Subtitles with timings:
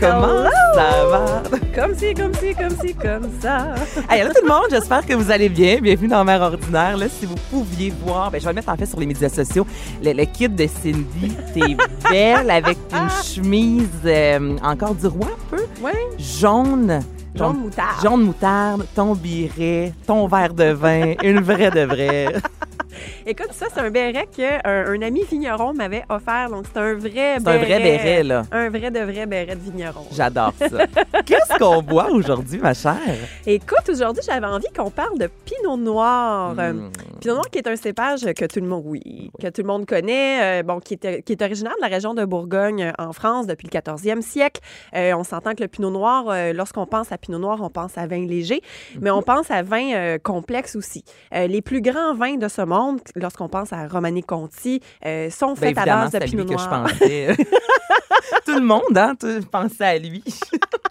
[0.00, 1.42] comment ça va?
[1.74, 3.74] Comme si, comme si, comme si, comme ça.
[4.08, 5.78] Hey, tout le monde, j'espère que vous allez bien.
[5.80, 6.96] Bienvenue dans Mère Ordinaire.
[6.96, 9.28] Là, si vous pouviez voir, ben, je vais le mettre en fait sur les médias
[9.28, 9.66] sociaux.
[10.02, 11.76] Le, le kit de Cindy, t'es
[12.10, 15.62] belle avec une chemise euh, encore du roi un peu.
[15.82, 15.92] Oui.
[16.18, 17.00] Jaune.
[17.34, 18.02] Jaune moutarde.
[18.02, 22.26] Jaune moutarde, ton biret, ton verre de vin, une vraie de vraie.
[23.26, 26.48] Écoute, ça, c'est un béret qu'un un ami vigneron m'avait offert.
[26.50, 28.42] Donc, c'est un vrai C'est un vrai béret, là.
[28.52, 30.06] Un vrai de vrai béret de vigneron.
[30.12, 30.66] J'adore ça.
[31.26, 32.96] Qu'est-ce qu'on boit aujourd'hui, ma chère?
[33.46, 36.54] Écoute, aujourd'hui, j'avais envie qu'on parle de Pinot Noir.
[36.58, 36.90] Euh, Mm.
[37.20, 39.84] Pinot Noir qui est un cépage que tout le monde, oui, que tout le monde
[39.86, 43.12] connaît, euh, bon, qui est, qui est originaire de la région de Bourgogne euh, en
[43.12, 44.60] France depuis le 14e siècle.
[44.94, 47.98] Euh, on s'entend que le Pinot Noir, euh, lorsqu'on pense à Pinot Noir, on pense
[47.98, 48.62] à vin léger,
[49.00, 51.04] mais on pense à vin euh, complexe aussi.
[51.34, 55.54] Euh, les plus grands vins de ce monde, lorsqu'on pense à Romani Conti, euh, sont
[55.54, 56.82] Ben, faits à évidemment, base de à Pinot que je Noir.
[56.84, 57.36] pensais.
[58.46, 60.22] Tout le monde, hein, tu pensais à lui.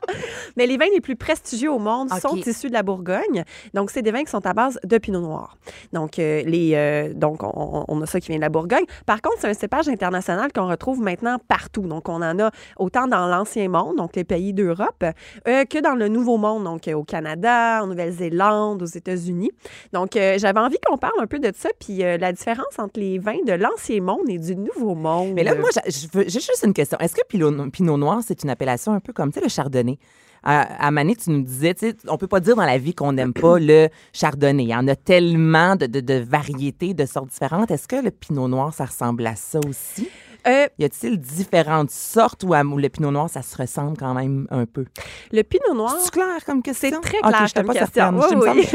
[0.57, 3.43] Mais les vins les plus prestigieux au monde sont issus de la Bourgogne.
[3.73, 5.57] Donc, c'est des vins qui sont à base de Pinot Noir.
[5.93, 8.85] Donc, euh, les, euh, donc on, on a ça qui vient de la Bourgogne.
[9.05, 11.81] Par contre, c'est un cépage international qu'on retrouve maintenant partout.
[11.81, 15.03] Donc, on en a autant dans l'Ancien Monde, donc les pays d'Europe,
[15.47, 19.51] euh, que dans le Nouveau Monde, donc au Canada, en Nouvelle-Zélande, aux États-Unis.
[19.93, 23.43] Donc, j'avais envie qu'on parle un peu de ça, puis la différence entre les vins
[23.45, 25.33] de l'Ancien Monde et du Nouveau Monde.
[25.33, 26.97] Mais là, moi, j'ai juste une question.
[26.99, 29.97] Est-ce que Pinot, Pinot Noir, c'est une appellation un peu comme, tu sais, le chardonnay?
[30.43, 33.33] À, tu nous disais, tu sais, on peut pas dire dans la vie qu'on n'aime
[33.33, 34.63] pas le chardonnay.
[34.63, 37.71] Il y en a tellement de, de- de variétés, de sortes différentes.
[37.71, 40.09] Est-ce que le pinot noir, ça ressemble à ça aussi?
[40.47, 44.13] Euh, Y a-t-il différentes sortes ou à- ou le pinot noir, ça se ressemble quand
[44.13, 44.85] même un peu?
[45.31, 46.89] le Pinot Noir, C'est clair comme question?
[46.91, 48.19] C'est très clair j'étais comme pas question.
[48.19, 48.67] Oui,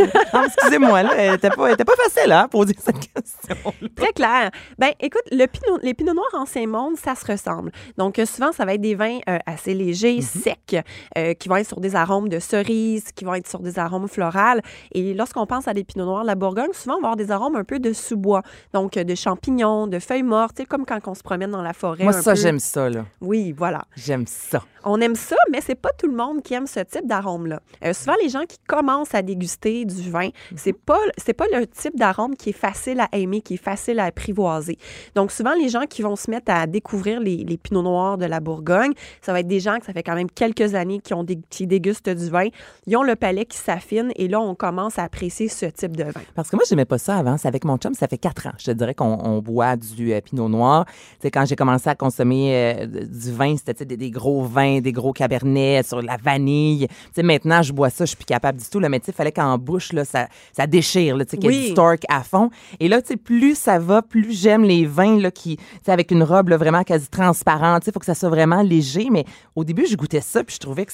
[0.46, 3.56] Excusez-moi, là, elle était pas, pas facile hein, à poser cette question.
[3.96, 4.50] Très clair.
[4.78, 7.70] Ben, écoute, le pinot, les pinots noirs ancien monde, ça se ressemble.
[7.96, 10.76] Donc, euh, souvent, ça va être des vins euh, assez légers, secs,
[11.16, 14.08] euh, qui vont être sur des arômes de cerise, qui vont être sur des arômes
[14.08, 14.60] florales.
[14.92, 17.30] Et lorsqu'on pense à des pinots noirs de la Bourgogne, souvent, on va avoir des
[17.30, 18.42] arômes un peu de sous-bois.
[18.72, 22.04] Donc, de champignons, de feuilles mortes, comme quand on se promène dans la forêt.
[22.04, 22.40] Moi, un ça, peu.
[22.40, 23.04] j'aime ça, là.
[23.20, 23.84] Oui, voilà.
[23.96, 24.62] J'aime ça.
[24.84, 27.60] On aime ça, mais c'est pas tout le monde qui aime ce type d'arôme-là.
[27.84, 31.66] Euh, souvent, les gens qui commencent à déguster du vin, c'est pas c'est pas le
[31.66, 34.78] type d'arôme qui est facile à aimer, qui est facile à apprivoiser.
[35.14, 38.26] Donc, souvent, les gens qui vont se mettre à découvrir les, les pinots noirs de
[38.26, 38.92] la Bourgogne,
[39.22, 41.66] ça va être des gens que ça fait quand même quelques années qui, ont qui
[41.66, 42.48] dégustent du vin.
[42.86, 46.04] Ils ont le palais qui s'affine et là, on commence à apprécier ce type de
[46.04, 46.22] vin.
[46.34, 47.36] Parce que moi, j'aimais pas ça avant.
[47.38, 48.52] C'est avec mon chum, ça fait quatre ans.
[48.58, 50.86] Je te dirais qu'on on boit du euh, pinot noir.
[51.20, 55.12] Sais, quand j'ai commencé à consommer euh, du vin, c'était des gros vins, des gros
[55.12, 56.86] cabernets sur la vanille.
[56.88, 58.80] Tu sais, maintenant, je bois ça, je suis plus capable du tout.
[58.80, 61.36] Là, mais tu sais, il fallait qu'en bouche, là, ça, ça déchire, là, tu sais,
[61.38, 61.68] qu'il y ait Oui.
[61.68, 62.50] du torque à fond.
[62.80, 66.22] Et là, tu sais, plus ça va, plus j'aime les vins, là, qui, avec une
[66.22, 67.82] robe, là, vraiment quasi transparente.
[67.82, 69.08] Tu sais, faut que ça soit vraiment léger.
[69.10, 69.24] Mais
[69.54, 70.92] au début, je goûtais ça, puis je trouvais que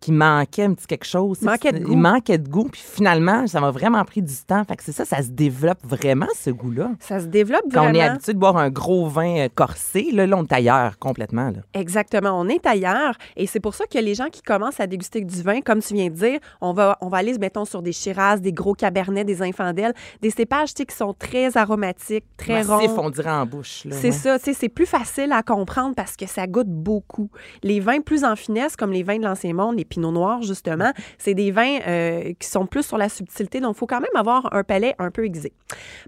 [0.00, 1.42] qu'il manquait un petit quelque chose.
[1.42, 2.68] Manquait de il manquait de goût.
[2.70, 4.64] Puis finalement, ça m'a vraiment pris du temps.
[4.64, 6.92] Fait que c'est ça, ça se développe vraiment, ce goût-là.
[7.00, 7.98] Ça se développe Quand vraiment.
[7.98, 10.98] on est habitué de boire un gros vin euh, corsé, là, là on est ailleurs
[10.98, 11.50] complètement.
[11.50, 11.60] Là.
[11.74, 15.20] Exactement, on est ailleurs et c'est pour ça que les gens qui commencent à déguster
[15.20, 17.92] du vin, comme tu viens de dire, on va, on va aller, mettons, sur des
[17.92, 22.80] Shiraz, des gros cabernets, des infandelles, des cépages qui sont très aromatiques, très ronds.
[22.98, 23.86] on dirait en bouche.
[23.90, 24.12] C'est ouais.
[24.12, 27.30] ça, tu sais, c'est plus facile à comprendre parce que ça goûte beaucoup.
[27.62, 30.92] Les vins plus en finesse, comme les vins de l'Ancien Monde, les Pinots Noirs, justement,
[31.18, 34.08] c'est des vins euh, qui sont plus sur la subtilité, donc il faut quand même
[34.14, 35.52] avoir un palais un peu aiguisé.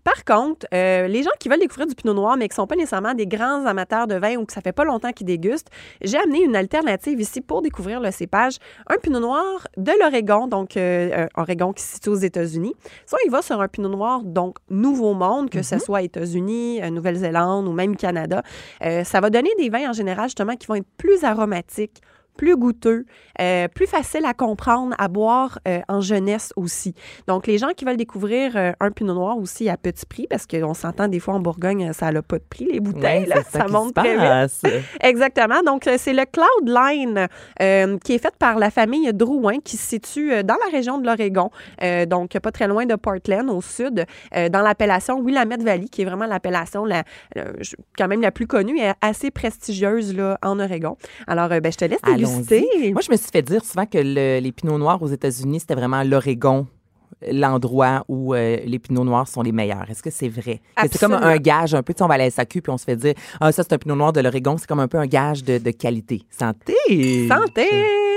[0.05, 2.67] Par contre, euh, les gens qui veulent découvrir du Pinot Noir, mais qui ne sont
[2.67, 5.69] pas nécessairement des grands amateurs de vin ou que ça fait pas longtemps qu'ils dégustent,
[6.01, 8.57] j'ai amené une alternative ici pour découvrir le cépage.
[8.89, 12.75] Un Pinot Noir de l'Oregon, donc euh, un Oregon qui se situe aux États-Unis.
[13.07, 16.91] Soit il va sur un Pinot Noir, donc Nouveau Monde, que ce soit États-Unis, euh,
[16.91, 18.43] Nouvelle-Zélande ou même Canada.
[18.85, 22.01] Euh, ça va donner des vins en général, justement, qui vont être plus aromatiques,
[22.37, 23.05] plus goûteux,
[23.41, 26.95] euh, plus facile à comprendre, à boire euh, en jeunesse aussi.
[27.27, 30.47] Donc, les gens qui veulent découvrir euh, un pinot noir aussi à petit prix, parce
[30.47, 33.65] qu'on s'entend des fois en Bourgogne, ça n'a pas de prix, les bouteilles, là, ça,
[33.65, 34.73] qui monte très vite.
[35.01, 35.63] Exactement.
[35.65, 37.29] Donc, c'est le Cloudline
[37.61, 41.07] euh, qui est fait par la famille Drouin qui se situe dans la région de
[41.07, 41.51] l'Oregon,
[42.07, 46.27] donc pas très loin de Portland, au sud, dans l'appellation Willamette Valley, qui est vraiment
[46.27, 47.05] l'appellation la,
[47.97, 50.97] quand même la plus connue et assez prestigieuse là, en Oregon.
[51.27, 52.01] Alors, ben, je te laisse
[52.93, 55.75] Moi, je me suis fait dire souvent que le- les pinots noirs aux États-Unis, c'était
[55.75, 56.67] vraiment l'Oregon
[57.31, 59.89] l'endroit où euh, les pinots noirs sont les meilleurs.
[59.89, 60.61] Est-ce que c'est vrai?
[60.91, 62.79] C'est comme un gage un peu, tu sais, on va à la SAQ puis on
[62.79, 64.99] se fait dire ah ça c'est un pinot noir de l'Oregon, c'est comme un peu
[64.99, 66.23] un gage de, de qualité.
[66.37, 66.75] Santé.
[67.29, 67.69] Santé!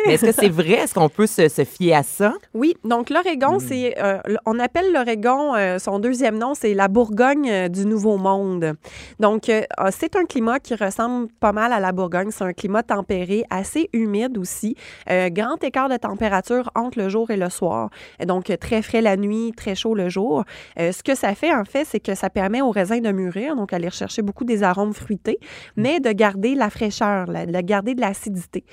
[0.07, 0.72] Mais est-ce que c'est vrai?
[0.72, 2.34] Est-ce qu'on peut se, se fier à ça?
[2.54, 7.50] Oui, donc l'Oregon, c'est, euh, on appelle l'Oregon, euh, son deuxième nom, c'est la Bourgogne
[7.50, 8.74] euh, du Nouveau Monde.
[9.19, 12.30] Donc, euh, euh, c'est un climat qui ressemble pas mal à la Bourgogne.
[12.31, 14.75] C'est un climat tempéré, assez humide aussi.
[15.07, 17.90] Grand écart de température entre le jour et le soir.
[18.19, 20.44] Et donc, très frais la nuit, très chaud le jour.
[20.78, 23.74] Ce que ça fait, en fait, c'est que ça permet aux raisins de mûrir, donc
[23.74, 25.40] aller rechercher beaucoup des arômes fruités,
[25.75, 28.63] mais de garder la fraîcheur, la- de garder de l'acidité.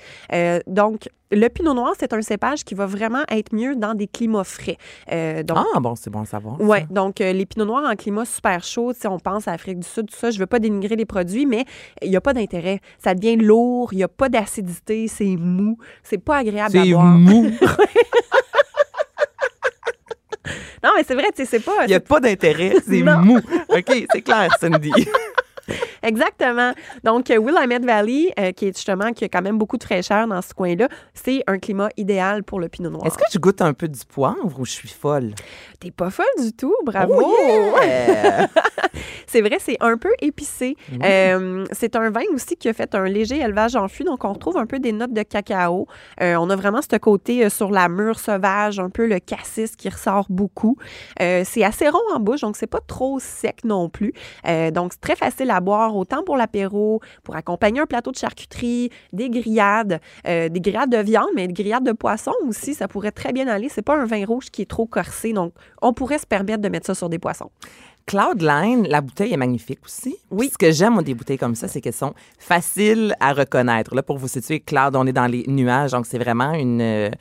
[0.67, 4.43] Donc, le pinot noir, c'est un cépage qui va vraiment être mieux dans des climats
[4.43, 4.77] frais.
[5.11, 6.59] Euh, donc, Ah bon, c'est bon à savoir.
[6.61, 9.79] Ouais, donc euh, les pinots noirs en climat super chaud, si on pense à Afrique
[9.79, 11.65] du Sud, tout ça, je veux pas dénigrer les produits, mais
[12.01, 12.79] il n'y a pas d'intérêt.
[12.97, 16.91] Ça devient lourd, il n'y a pas d'acidité, c'est mou, c'est pas agréable à C'est
[16.91, 17.05] boire.
[17.05, 17.51] mou.
[20.83, 21.85] Non, mais c'est vrai, tu sais, c'est pas.
[21.85, 23.37] Il n'y a pas d'intérêt, c'est mou.
[23.69, 24.91] OK, c'est clair, Cindy.
[26.03, 26.73] Exactement.
[27.03, 30.27] Donc, euh, Willamette Valley, euh, qui est justement, qui a quand même beaucoup de fraîcheur
[30.27, 33.05] dans ce coin-là, c'est un climat idéal pour le pinot noir.
[33.05, 35.33] Est-ce que je goûte un peu du poivre ou je suis folle?
[35.79, 37.13] T'es pas folle du tout, bravo!
[37.17, 38.47] Oh, yeah!
[39.27, 40.77] C'est vrai, c'est un peu épicé.
[41.03, 44.33] Euh, c'est un vin aussi qui a fait un léger élevage en fût, donc on
[44.33, 45.87] retrouve un peu des notes de cacao.
[46.21, 49.89] Euh, on a vraiment ce côté sur la mûre sauvage, un peu le cassis qui
[49.89, 50.77] ressort beaucoup.
[51.19, 54.13] C'est assez rond en bouche, donc c'est pas trop sec non plus.
[54.45, 58.89] Donc c'est très facile à boire, autant pour l'apéro, pour accompagner un plateau de charcuterie,
[59.11, 63.11] des grillades, euh, des grillades de viande, mais des grillades de poisson aussi, ça pourrait
[63.11, 63.69] très bien aller.
[63.69, 66.69] C'est pas un vin rouge qui est trop corsé, donc on pourrait se permettre de
[66.69, 67.49] mettre ça sur des poissons.
[68.05, 70.17] Cloudline, la bouteille est magnifique aussi.
[70.29, 70.49] Oui.
[70.51, 73.95] Ce que j'aime des bouteilles comme ça, c'est qu'elles sont faciles à reconnaître.
[73.95, 77.11] Là, pour vous situer, Cloud, on est dans les nuages, donc c'est vraiment une.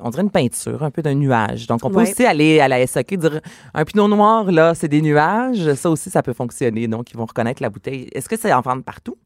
[0.00, 1.66] On dirait une peinture, un peu d'un nuage.
[1.66, 2.10] Donc, on peut Ouais.
[2.10, 3.40] aussi aller à la SAQ dire
[3.74, 5.74] un pinot noir, là, c'est des nuages.
[5.74, 6.86] Ça aussi, ça peut fonctionner.
[6.88, 8.08] Donc, ils vont reconnaître la bouteille.
[8.12, 9.16] Est-ce que c'est en vente partout?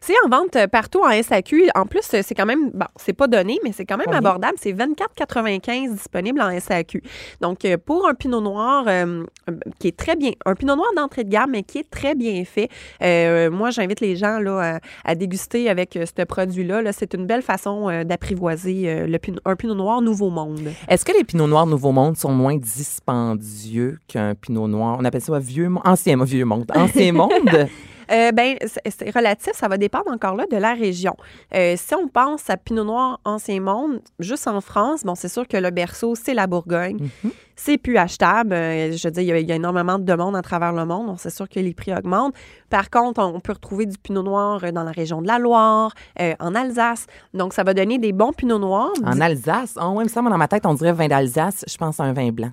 [0.00, 1.70] C'est en vente euh, partout en SAQ.
[1.74, 4.56] En plus, euh, c'est quand même, bon, c'est pas donné, mais c'est quand même abordable.
[4.60, 7.02] C'est 24,95 disponible en SAQ.
[7.40, 9.24] Donc, euh, pour un pinot noir euh,
[9.78, 12.44] qui est très bien, un pinot noir d'entrée de gamme, mais qui est très bien
[12.44, 12.68] fait,
[13.02, 16.82] euh, moi, j'invite les gens là, à, à déguster avec ce produit-là.
[16.82, 16.92] Là.
[16.92, 19.06] C'est une belle façon euh, d'apprivoiser
[19.44, 20.72] un pinot noir Nouveau Monde.
[20.88, 24.96] Est-ce que les pinots noirs Nouveau Monde sont moins dispendieux qu'un pinot noir?
[25.00, 26.70] On appelle ça vieux, ancien vieux monde.
[26.74, 27.68] Ancien monde?
[28.10, 31.14] Euh, ben, c'est- relatif, ça va dépendre encore là de la région.
[31.54, 35.46] Euh, si on pense à Pinot Noir Ancien Monde, juste en France, bon, c'est sûr
[35.46, 36.98] que le berceau, c'est la Bourgogne.
[37.24, 37.30] Mhm.
[37.56, 38.54] C'est plus achetable.
[38.54, 40.72] Euh, je veux dire, il y a- il y, a énormément de demandes à travers
[40.72, 42.34] le monde, donc c'est sûr que les prix augmentent.
[42.70, 45.92] Par contre, on peut retrouver du Pinot Noir euh, dans la région de la Loire,
[46.18, 47.06] en Alsace.
[47.34, 48.92] Donc, ça va donner des bons Pinot Noirs.
[49.04, 49.76] En Alsace?
[49.80, 51.64] Oh, ouais, me semble, dans ma tête, on dirait vin d'Alsace.
[51.68, 52.50] Je pense à un vin blanc.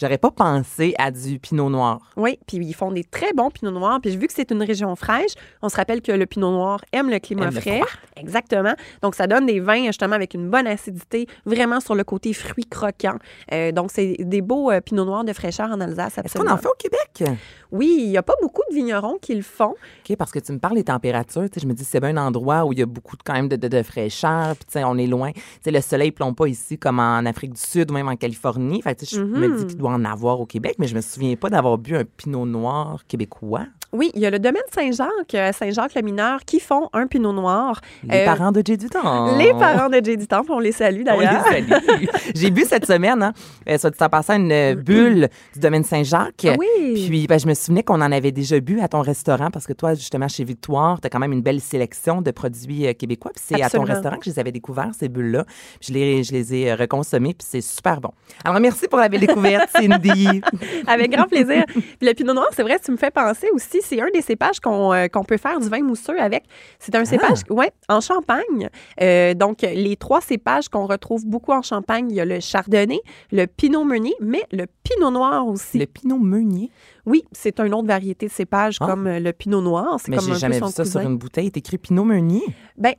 [0.00, 1.98] J'aurais pas pensé à du pinot noir.
[2.16, 3.98] Oui, puis ils font des très bons pinots noirs.
[4.00, 7.10] Puis vu que c'est une région fraîche, on se rappelle que le pinot noir aime
[7.10, 7.76] le climat Aime le frais.
[7.80, 7.88] froid.
[8.16, 8.74] Exactement.
[9.02, 12.64] Donc, ça donne des vins justement avec une bonne acidité, vraiment sur le côté fruit
[12.64, 13.16] croquant.
[13.52, 16.16] Euh, donc, c'est des beaux euh, pinots noirs de fraîcheur en Alsace.
[16.18, 17.30] Est-ce qu'on en fait au Québec?
[17.72, 19.74] Oui, il n'y a pas beaucoup de vignerons qui le font.
[20.08, 21.46] OK, parce que tu me parles des températures.
[21.56, 23.48] Je me dis, c'est bien un endroit où il y a beaucoup de, quand même
[23.48, 24.56] de, de, de fraîcheur.
[24.56, 25.30] Puis, tu sais, on est loin.
[25.32, 28.08] Tu sais, le soleil ne plombe pas ici comme en Afrique du Sud ou même
[28.08, 28.82] en Californie.
[28.82, 30.94] Fait que, tu sais, je me dis qu'il doit en avoir au Québec, mais je
[30.94, 33.64] me souviens pas d'avoir bu un pinot noir québécois.
[33.92, 37.80] Oui, il y a le domaine Saint-Jacques, euh, Saint-Jacques-le-Mineur, qui font un pinot noir.
[38.04, 39.36] Les Euh, parents de Jay du Temps.
[39.36, 40.28] Les parents de J.D.
[40.28, 41.44] Temple, on les salue On les d'ailleurs.
[41.44, 42.04] salue.
[42.36, 43.32] J'ai bu cette semaine, hein,
[43.68, 46.46] euh, soit dit en passant, une euh, bulle du domaine Saint-Jacques.
[46.48, 47.08] Ah oui.
[47.08, 49.72] Puis ben, je me souvenais qu'on en avait déjà bu à ton restaurant parce que
[49.72, 53.32] toi, justement, chez Victoire, tu as quand même une belle sélection de produits québécois.
[53.34, 55.44] Puis c'est à ton restaurant que je les avais découverts, ces bulles-là.
[55.80, 58.10] Je les, je les ai reconsommées, puis c'est super bon.
[58.44, 60.40] Alors, merci pour la belle découverte, Cindy.
[60.86, 61.64] Avec grand plaisir.
[61.66, 64.60] Puis le pinot noir, c'est vrai, tu me fais penser aussi, c'est un des cépages
[64.60, 66.44] qu'on euh, peut faire du vin mousseux avec.
[66.78, 68.68] C'est un cépage, ouais, en Champagne.
[69.00, 73.00] Euh, donc, les trois cépages qu'on retrouve beaucoup en Champagne, il y a le chardonnay,
[73.32, 75.78] le pinot meunier, mais le pinot noir aussi.
[75.78, 76.70] Le pinot meunier?
[77.06, 78.86] Oui, c'est une autre variété de cépage Ah.
[78.86, 79.96] comme le pinot noir.
[80.08, 81.00] Mais j'ai jamais vu ça cousin.
[81.00, 81.46] sur une bouteille.
[81.46, 82.42] C'est écrit pinot meunier?
[82.76, 82.94] Ben,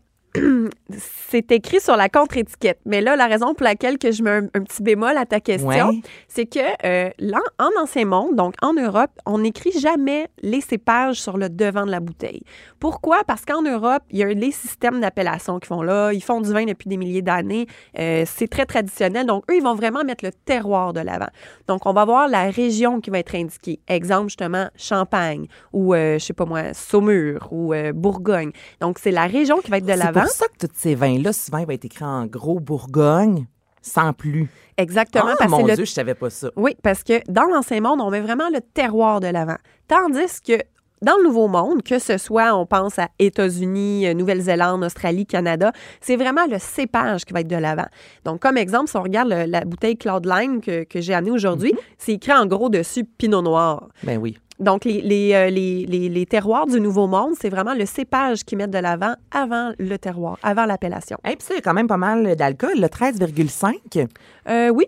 [0.98, 2.80] c'est écrit sur la contre-étiquette.
[2.86, 5.40] Mais là, la raison pour laquelle que je mets un, un petit bémol à ta
[5.40, 6.02] question, Ouais.
[6.28, 11.22] c'est que euh, là, en ancien monde, donc en Europe, on n'écrit jamais les cépages
[11.22, 12.42] sur le devant de la bouteille.
[12.80, 13.24] Pourquoi?
[13.26, 16.12] Parce qu'en Europe, il y a les systèmes d'appellation qui font là.
[16.14, 17.68] Ils font du vin depuis des milliers d'années.
[18.00, 19.26] Euh, c'est très traditionnel.
[19.28, 21.30] Donc, eux, ils vont vraiment mettre le terroir de l'avant.
[21.68, 23.80] Donc, on va voir la région qui va être indiquée.
[23.88, 28.52] Exemple, justement, Champagne ou, euh, je sais pas moi, Saumur ou euh, Bourgogne.
[28.80, 29.94] Donc, c'est la région qui va être de
[30.28, 33.48] C'est pour ça que tous ces vins-là, souvent, va être écrit en gros Bourgogne,
[33.82, 34.50] sans plus.
[34.78, 35.26] Exactement.
[35.30, 36.50] Ah, parce mon le Dieu, je savais pas ça.
[36.56, 39.58] Oui, parce que dans l'Ancien Monde, on met vraiment le terroir de l'avant.
[39.88, 40.62] Tandis que
[41.02, 45.72] dans le Nouveau Monde, que ce soit, on pense à États-Unis, euh, Nouvelle-Zélande, Australie, Canada,
[46.00, 47.88] c'est vraiment le cépage qui va être de l'avant.
[48.26, 51.74] Donc, comme exemple, si on regarde le- la bouteille Cloudline que, que j'ai amenée aujourd'hui,
[51.98, 53.88] c'est écrit en gros dessus Pinot Noir.
[54.04, 54.38] Ben oui.
[54.60, 58.44] Donc, les, les, euh, les, les- les terroirs du Nouveau Monde, c'est vraiment le cépage
[58.44, 61.18] qu'ils mettent de l'avant avant le terroir, avant l'appellation.
[61.26, 64.08] Et puis ça, il y a quand même pas mal d'alcool, le 13,5.
[64.50, 64.86] Euh, oui,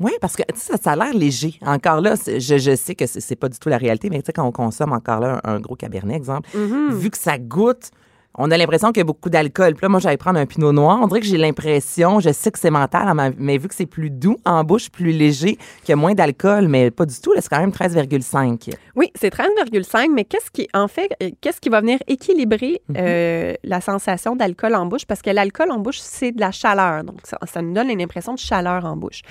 [0.00, 1.58] Oui, parce que tu sais, ça, ça a l'air léger.
[1.64, 4.32] Encore là, je, je sais que c'est pas du tout la réalité, mais tu sais,
[4.32, 7.90] quand on consomme encore là un, un gros cabernet, exemple, vu que ça goûte,
[8.34, 9.74] on a l'impression qu'il y a beaucoup d'alcool.
[9.74, 10.98] Puis là, moi, j'allais prendre un pinot noir.
[11.02, 13.86] On dirait que j'ai l'impression, je sais que c'est mental, hein, mais- vu que c'est
[13.86, 17.32] plus doux en bouche, plus léger, qu'il y a moins d'alcool, mais pas du tout.
[17.34, 18.70] Là, c'est quand même 13,5.
[18.96, 23.54] Oui, c'est 13,5, mais qu'est-ce qui, en fait, euh, qu'est-ce qui va venir équilibrer euh,
[23.64, 25.04] la sensation d'alcool en bouche?
[25.06, 27.04] Parce que l'alcool en bouche, c'est de la chaleur.
[27.04, 29.22] Donc, ça, ça nous donne une impression de chaleur en bouche.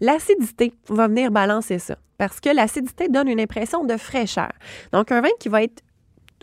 [0.00, 1.96] L'acidité va venir balancer ça.
[2.18, 4.50] Parce que l'acidité donne une impression de fraîcheur.
[4.92, 5.82] Donc, un vin qui va être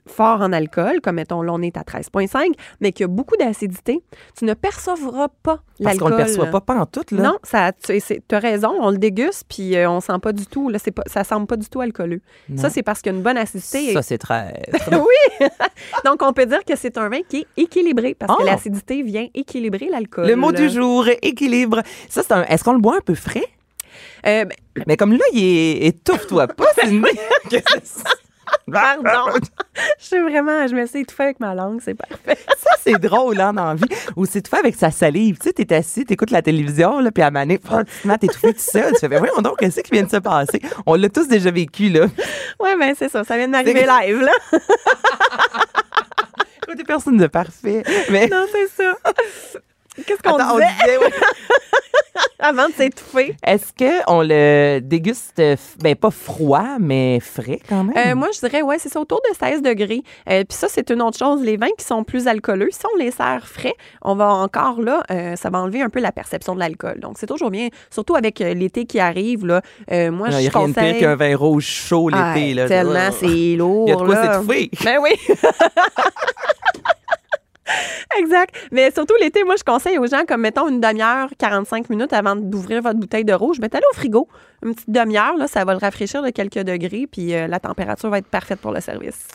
[0.08, 4.02] fort en alcool, comme mettons, là, on est à 13,5, mais qui a beaucoup d'acidité,
[4.38, 6.12] tu ne percevras pas Parce qu'on l'alcool.
[6.12, 7.22] le perçoit pas, pas en tout, là.
[7.24, 10.70] Non, ça, tu as raison, on le déguste, puis euh, on sent pas du tout,
[10.70, 12.22] là, c'est pas, ça semble pas du tout alcooleux.
[12.56, 13.94] Ça, c'est parce qu'il y a une bonne acidité.
[13.94, 14.54] Ça, c'est 13.
[14.92, 15.48] oui!
[16.06, 18.46] Donc, on peut dire que c'est un vin qui est équilibré, parce que Oh!
[18.46, 20.28] l'acidité vient équilibrer l'alcool.
[20.28, 21.82] le mot du jour, équilibre.
[22.10, 22.44] Ça, c'est un.
[22.44, 23.46] Est-ce qu'on le boit un peu frais?
[24.26, 25.86] Euh, ben, Mais comme là, il est.
[25.88, 26.90] Étouffe-toi pas, c'est
[27.84, 28.10] ça?
[28.72, 29.40] pardon!
[30.00, 32.38] je suis vraiment, je me suis étouffée avec ma langue, c'est parfait.
[32.58, 33.88] Ça, c'est drôle, hein, dans la vie.
[34.16, 35.38] Ou c'est tout fait avec sa salive.
[35.40, 38.60] Tu sais, t'es assis, t'écoutes la télévision, là, puis à maner, pratiquement, t'es étouffé tout
[38.60, 38.94] seul.
[38.94, 40.62] Tu fais, ben voyons donc, qu'est-ce qui vient de se passer?
[40.86, 42.06] On l'a tous déjà vécu, là.
[42.60, 44.32] Ouais, ben c'est ça, ça vient de m'arriver live, là.
[46.76, 47.82] Des personnes de parfait.
[48.12, 48.28] Mais.
[48.28, 48.94] non, c'est ça.
[50.06, 50.98] Qu'est-ce qu'on on disait?
[50.98, 51.12] ouais.
[52.40, 53.36] avant de s'étouffer?
[53.44, 57.98] Est-ce qu'on le déguste, euh, ben pas froid, mais frais quand même?
[57.98, 60.02] Euh, moi, je dirais, ouais, c'est ça, autour de 16 degrés.
[60.30, 61.42] Euh, Puis ça, c'est une autre chose.
[61.42, 63.74] Les vins qui sont plus alcooleux, si on les sert frais,
[64.04, 67.00] on va encore là, euh, ça va enlever un peu la perception de l'alcool.
[67.00, 69.46] Donc, c'est toujours bien, surtout avec euh, l'été qui arrive.
[69.46, 69.62] Là,
[69.92, 71.00] Euh, moi, Il n'y je a rien de conseille.
[71.00, 72.54] qu'un vin rouge chaud Ah, l'été.
[72.54, 72.68] là.
[72.68, 73.86] tellement, c'est lourd.
[73.88, 74.34] Il y a de quoi là.
[74.34, 74.70] s'étouffer.
[74.84, 75.12] Ben oui.
[78.20, 78.56] Exact.
[78.72, 82.36] Mais surtout l'été, moi, je conseille aux gens, comme mettons une demi-heure, 45 minutes avant
[82.36, 84.28] d'ouvrir votre bouteille de rouge, mettez-la au frigo.
[84.64, 88.10] Une petite demi-heure, là, ça va le rafraîchir de quelques degrés, puis euh, la température
[88.10, 89.28] va être parfaite pour le service.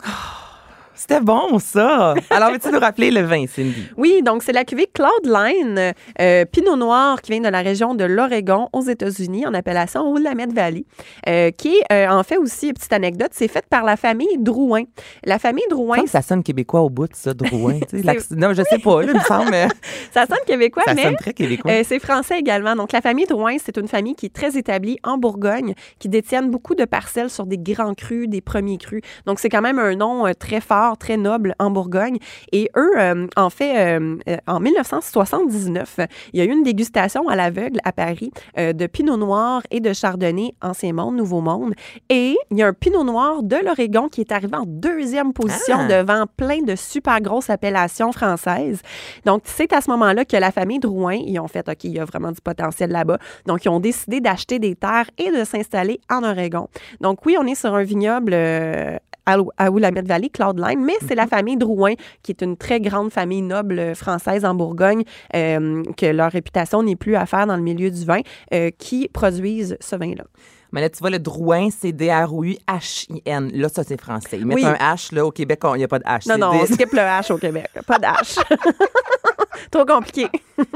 [0.94, 2.14] C'était bon, ça.
[2.30, 3.88] Alors, veux-tu nous rappeler le vin, Cindy?
[3.96, 8.04] Oui, donc c'est la cuvée Cloudline, euh, Pinot Noir qui vient de la région de
[8.04, 10.84] l'Oregon aux États-Unis en appellation Willamette Valley,
[11.28, 14.84] euh, qui est euh, en fait aussi, petite anecdote, c'est faite par la famille Drouin.
[15.24, 17.80] La famille Drouin, ça sonne québécois au bout de ça, Drouin.
[18.30, 19.68] non, je sais pas, là, il me semble, mais
[20.12, 21.72] ça sonne québécois, ça mais sonne très québécois.
[21.84, 22.76] C'est français également.
[22.76, 26.50] Donc, la famille Drouin, c'est une famille qui est très établie en Bourgogne, qui détiennent
[26.50, 29.02] beaucoup de parcelles sur des grands crus, des premiers crus.
[29.26, 32.18] Donc, c'est quand même un nom très fort, très noble en Bourgogne.
[32.52, 36.00] Et eux, euh, en fait, euh, euh, en 1979,
[36.32, 39.92] il y a eu une dégustation à l'aveugle à Paris de Pinot Noir et de
[39.92, 41.74] Chardonnay, Ancien Monde, Nouveau Monde.
[42.08, 45.76] Et il y a un Pinot Noir de l'Oregon qui est arrivé en deuxième position
[45.80, 46.02] Ah.
[46.02, 48.82] devant plein de super grosses appellations françaises.
[49.24, 51.98] Donc, c'est à ce moment-là que la famille Drouin, ils ont fait, OK, il y
[51.98, 53.18] a vraiment du potentiel là-bas.
[53.46, 56.68] Donc, ils ont décidé d'acheter des terres et de s'installer en Oregon.
[57.00, 61.14] Donc, oui, on est sur un vignoble euh, à, à Willamette Valley, Cloudline, mais c'est
[61.14, 65.82] la famille Drouin, qui est une très grande famille noble euh, française en Bourgogne, euh,
[65.96, 68.20] que leur réputation n'est plus à faire dans le milieu du vin,
[68.52, 70.24] euh, qui produisent ce vin-là.
[70.72, 73.50] Mais là, tu vois, le Drouin, c'est D-R-O-U-H-I-N.
[73.52, 74.38] Là, ça, c'est français.
[74.38, 74.64] Ils mettent Oui.
[74.64, 76.26] un H, là, au Québec, il n'y a pas de H.
[76.26, 77.68] Non, non, on skip le H au Québec.
[77.86, 78.42] Pas de H.
[79.70, 80.28] Trop compliqué.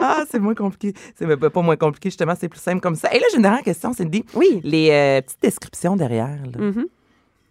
[0.00, 0.94] Ah, c'est moins compliqué.
[1.16, 3.12] C'est ben, pas moins compliqué, justement, c'est plus simple comme ça.
[3.12, 4.24] Et là, j'ai une dernière question, Cindy.
[4.34, 4.60] Oui.
[4.64, 6.58] Les euh, petites descriptions derrière, là.
[6.58, 6.86] Mhm.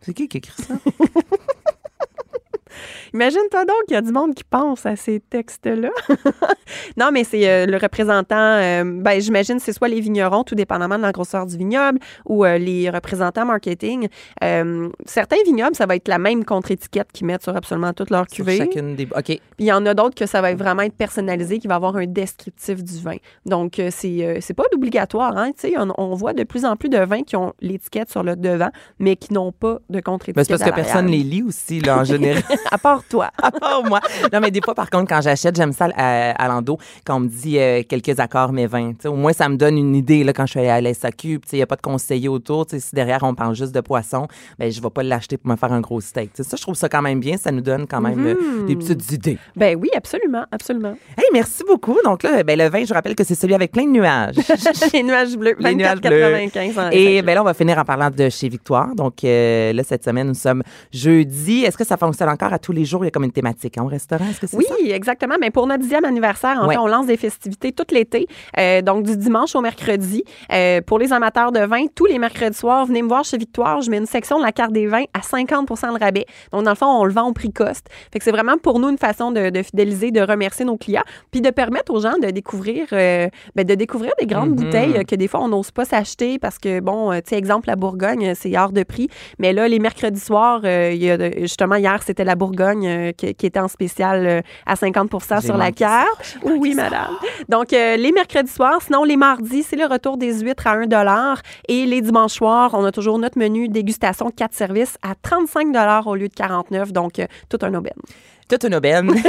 [0.02, 0.76] C'est qui qui écrit ça?
[3.14, 5.90] Imagine-toi donc qu'il y a du monde qui pense à ces textes-là.
[6.98, 10.98] non, mais c'est euh, le représentant, euh, ben, j'imagine c'est soit les vignerons, tout dépendamment
[10.98, 14.08] de la grosseur du vignoble, ou euh, les représentants marketing.
[15.06, 18.58] Certains vignobles, ça va être la même contre-étiquette qu'ils mettent sur absolument toutes leurs cuvées.
[18.58, 19.06] chacune des.
[19.06, 19.24] OK.
[19.26, 21.76] Puis il y en a d'autres que ça va être vraiment être personnalisé, qui va
[21.76, 23.18] avoir un descriptif du vin.
[23.46, 25.38] Donc, c'est c'est pas obligatoire.
[25.38, 25.52] Hein?
[25.52, 28.24] Tu sais, On, on voit de plus en plus de vins qui ont l'étiquette sur
[28.24, 28.70] le devant,
[29.00, 30.46] mais qui n'ont pas de contre-étiquette.
[30.46, 32.44] c'est parce que personne les lit aussi, là, en général.
[32.72, 33.32] À part toi.
[33.42, 34.00] À part moi.
[34.32, 37.22] Non, mais des fois, par contre, quand j'achète, j'aime ça à, à l'endo, quand on
[37.22, 38.90] me dit euh, quelques accords, mais 20.
[38.90, 40.94] Tu sais, au moins, ça me donne une idée là, quand je suis à la
[40.94, 41.40] SAQ.
[41.52, 42.66] Il n'y a pas de conseiller autour.
[42.70, 44.28] Si derrière, on parle juste de poisson,
[44.60, 46.34] ben, je ne vais pas l'acheter pour me faire un gros steak.
[46.34, 47.38] Tu sais, Ça, je trouve ça quand même bien.
[47.38, 49.38] Ça nous donne quand même euh, des petites idées.
[49.56, 50.96] Ben oui, absolument, absolument.
[51.18, 51.98] Hey, merci beaucoup.
[52.04, 54.36] Donc là, ben, le vin, je rappelle que c'est celui avec plein de nuages.
[54.94, 58.10] Les nuages bleus, Les nuages 24,95 en Et ben là, on va finir en parlant
[58.10, 58.94] de chez Victoire.
[58.96, 61.64] Donc euh, là, cette semaine, nous sommes jeudi.
[61.64, 63.04] Est-ce que ça fonctionne encore à tous les jours?
[63.04, 64.26] Il y a comme une thématique hein, au restaurant.
[64.30, 64.76] Est-ce que c'est Oui, ça?
[64.96, 65.36] exactement.
[65.40, 66.76] Mais pour notre dixième anniversaire, en Ouais.
[66.76, 70.24] fait, on lance des festivités tout l'été, euh, donc du dimanche au mercredi.
[70.54, 73.82] Euh, pour les amateurs de vin, tous les mercredis soirs, venez me voir chez Victoire.
[73.82, 76.26] Je mets une section de la carte des vins à 50% de rabais.
[76.52, 77.88] Donc, dans le fond, on le vend au prix coste.
[78.12, 81.04] Fait que c'est vraiment pour nous une façon de, de fidéliser, de remercier nos clients,
[81.32, 84.56] puis de permettre aux gens de découvrir, euh, ben, de découvrir des grandes Mhm.
[84.56, 87.76] bouteilles que des fois on n'ose pas s'acheter parce que bon, tu sais, exemple la
[87.76, 89.10] Bourgogne, c'est hors de prix.
[89.40, 93.12] Mais là, les mercredis soirs, il y a de- justement hier, c'était la Bourgogne euh,
[93.12, 95.10] qui, qui était en spécial euh, à 50
[95.42, 96.38] J'ai sur la carte.
[96.44, 97.18] Oui, oui, madame.
[97.50, 101.36] Donc, euh, les mercredis soirs, sinon les mardis, c'est le retour des huîtres à 1
[101.68, 105.68] Et les dimanches soirs, on a toujours notre menu dégustation 4 services à 35
[106.06, 107.94] au lieu de 49 Donc, tout un aubaine.
[108.50, 109.12] Toute une aubaine.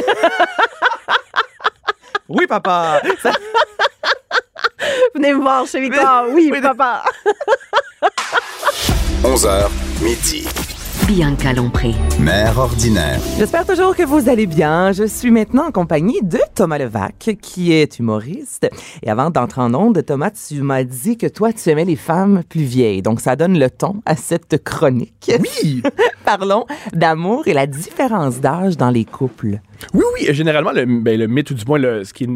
[2.29, 3.01] oui, papa.
[3.23, 3.33] Ça-
[5.15, 6.27] Venez me voir chez Victor.
[6.33, 7.03] Oui, papa.
[9.25, 9.69] 11h,
[10.03, 10.47] midi.
[11.09, 11.93] Bianca Lompré.
[12.21, 13.19] Mère ordinaire.
[13.39, 14.93] J'espère toujours que vous allez bien.
[14.93, 18.69] Je suis maintenant en compagnie de Thomas Levac, qui est humoriste.
[19.03, 22.43] Et avant d'entrer en onde, Thomas, tu m'as dit que toi, tu aimais les femmes
[22.47, 23.01] plus vieilles.
[23.01, 25.33] Donc, ça donne le ton à cette chronique.
[25.41, 25.83] Oui,
[26.27, 29.61] Parlons d'amour et la différence d'âge dans les couples.
[29.95, 30.27] oui, oui.
[30.35, 32.31] Généralement, le, ben, le mythe, ou du moins le, ce qui est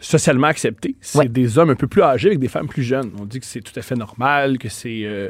[0.00, 1.28] socialement accepté, c'est Ouais.
[1.28, 3.10] des hommes un peu plus âgés avec des femmes plus jeunes.
[3.20, 5.28] On dit que c'est tout à fait normal, que c'est euh,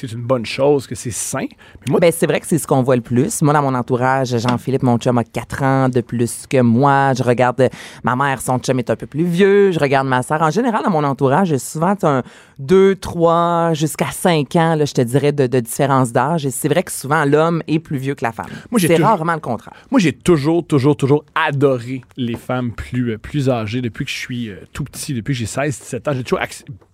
[0.00, 1.46] que c'est une bonne chose, que c'est sain.
[1.88, 3.42] Moi, Ben, c'est vrai que c'est ce qu'on voit le plus.
[3.42, 7.12] Moi, dans mon entourage, Jean-Philippe, mon chum, a 4 ans de plus que moi.
[7.14, 7.68] Je regarde
[8.04, 9.72] ma mère, son chum est un peu plus vieux.
[9.72, 10.42] Je regarde ma sœur.
[10.42, 12.22] En général, dans mon entourage, j'ai souvent un
[12.58, 16.44] 2, 3, jusqu'à 5 ans, là, je te dirais, de, de différence d'âge.
[16.46, 18.46] Et c'est vrai que souvent, l'homme est plus vieux que la femme.
[18.70, 19.74] Moi, j'ai c'est toujours- rarement le contraire.
[19.90, 24.16] moi j'ai toujours, toujours, toujours adoré les femmes plus, euh, plus âgées depuis que je
[24.16, 26.12] suis euh, tout petit, depuis que j'ai 16, 17 ans.
[26.14, 26.40] J'ai toujours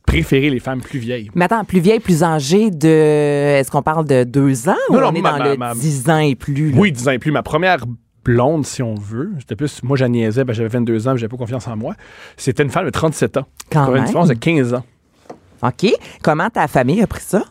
[0.06, 1.30] préféré les femmes plus vieilles.
[1.34, 2.88] Mais attends, plus vieille, plus âgée de.
[3.58, 5.56] Est-ce qu'on parle de 2 ans Non, ou non, on est ma- dans ma- le
[5.56, 6.70] ma- 10 ans et plus?
[6.72, 6.78] là?
[6.78, 7.30] Oui, 10 ans et plus.
[7.32, 7.78] Ma première
[8.24, 11.36] blonde, si on veut, c'était plus, moi j'en niaisais, ben, j'avais 22 ans, j'avais pas
[11.36, 11.94] confiance en moi.
[12.36, 13.46] C'était une femme de 37 ans.
[13.70, 14.04] Quand avait une même.
[14.06, 14.84] différence de 15 ans.
[15.64, 15.90] OK.
[16.22, 17.44] Comment ta famille a pris ça?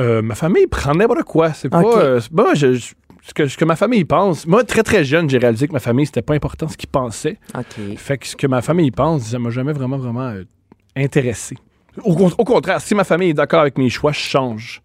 [0.00, 1.52] Euh, ma famille prend n'importe quoi.
[1.52, 1.82] C'est pas.
[1.82, 2.20] Euh,
[2.54, 2.92] je- je-
[3.22, 4.46] ce, que, ce que ma famille pense.
[4.46, 7.36] Moi, très très jeune, j'ai réalisé que ma famille, c'était pas important ce qu'ils pensaient.
[7.56, 7.96] OK.
[7.96, 10.44] Fait que ce que ma famille pense, ça m'a jamais vraiment, vraiment euh,
[10.96, 11.56] intéressé.
[12.04, 14.80] Au, con- au contraire, si ma famille est d'accord avec mes choix, je change.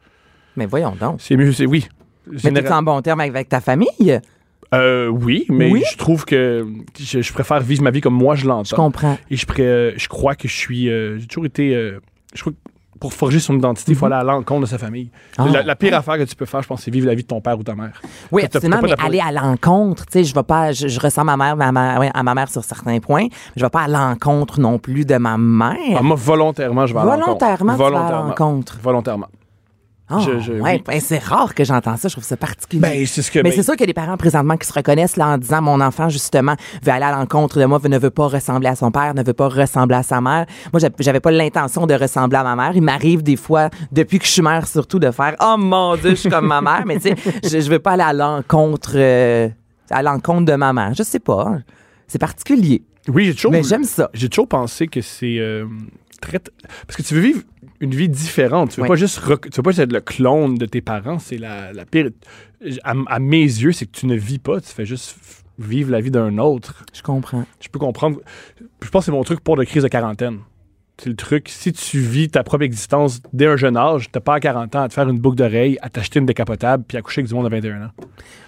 [0.58, 1.18] Mais voyons donc.
[1.22, 1.88] C'est mieux, c'est oui.
[2.44, 4.20] Mais t'es en bon terme avec ta famille?
[4.74, 5.84] Euh, oui, mais Oui?
[5.92, 6.66] je trouve que
[7.00, 8.76] je, je préfère vivre ma vie comme moi je Je l'entends.
[8.76, 9.18] comprends.
[9.30, 10.90] Et je, pré- je crois que je suis.
[10.90, 11.76] euh, j'ai toujours été.
[11.76, 12.00] euh,
[12.34, 12.58] je crois que
[13.00, 15.10] pour forger son identité, il faut aller à l'encontre de sa famille.
[15.38, 15.46] Mhm.
[15.50, 15.52] Ah.
[15.52, 17.28] la, la pire affaire que tu peux faire, je pense, c'est vivre la vie de
[17.28, 18.02] ton père ou ta mère.
[18.32, 21.36] Oui, absolument, mais aller à l'encontre, tu sais, je vais pas, je, je ressens ma
[21.36, 23.88] mère, ma mère- ouais, à ma mère sur certains points, mais je vais pas à
[23.90, 25.98] l'encontre non plus de ma mère.
[25.98, 27.26] Ah, moi, volontairement, je vais à l'encontre.
[27.26, 28.28] Volontairement, tu vas à Volontairement.
[28.30, 28.78] l'encontre.
[28.82, 29.28] Volontairement.
[30.16, 30.84] Ah, je- je- ouais, oui.
[30.86, 32.82] ben, c'est rare que j'entends ça, je trouve ça particulier.
[32.82, 33.40] Ben, c'est ce que.
[33.40, 35.38] mais ben, c'est sûr qu'il y a des parents présentement qui se reconnaissent là en
[35.38, 38.76] disant mon enfant justement veut aller à l'encontre de moi, ne veut pas ressembler à
[38.76, 40.46] son père, ne veut pas ressembler à sa mère.
[40.72, 42.72] Moi j'avais- pas l'intention de ressembler à ma mère.
[42.76, 46.12] Il m'arrive des fois depuis que je suis mère surtout de faire oh mon dieu
[46.12, 48.92] je suis comme ma mère, mais tu sais je, je veux pas aller à l'encontre
[48.96, 49.50] euh,
[49.90, 50.94] à l'encontre de ma mère.
[50.98, 51.58] Je sais pas,
[52.08, 53.52] c'est particulier, Oui, j'ai toujours.
[53.52, 54.10] mais j'aime ça.
[54.14, 55.66] J'ai toujours pensé que c'est euh,
[56.22, 56.40] très.
[56.88, 57.42] Parce que tu veux vivre
[57.84, 58.72] une vie différente.
[58.72, 58.88] Tu veux Ouais.
[58.88, 61.20] pas juste rec- tu veux pas juste être le clone de tes parents.
[61.20, 62.10] C'est la, la pire.
[62.84, 64.62] À, à mes yeux, c'est que tu ne vis pas.
[64.62, 65.16] Tu fais juste
[65.60, 66.86] vivre la vie d'un autre.
[66.94, 67.46] Je comprends.
[67.62, 68.20] Je peux comprendre.
[68.82, 70.40] Je pense que c'est mon truc pour la crise de quarantaine.
[70.98, 71.50] C'est le truc.
[71.50, 74.82] Si tu vis ta propre existence dès un jeune âge, t'as pas à 40 ans
[74.84, 77.34] à te faire une boucle d'oreille, à t'acheter une décapotable, puis à coucher avec du
[77.36, 77.90] monde à 21 ans.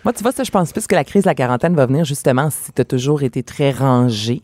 [0.03, 2.05] Moi, tu vois, ça, je pense plus que la crise de la quarantaine va venir
[2.05, 4.41] justement si tu as toujours été très rangé.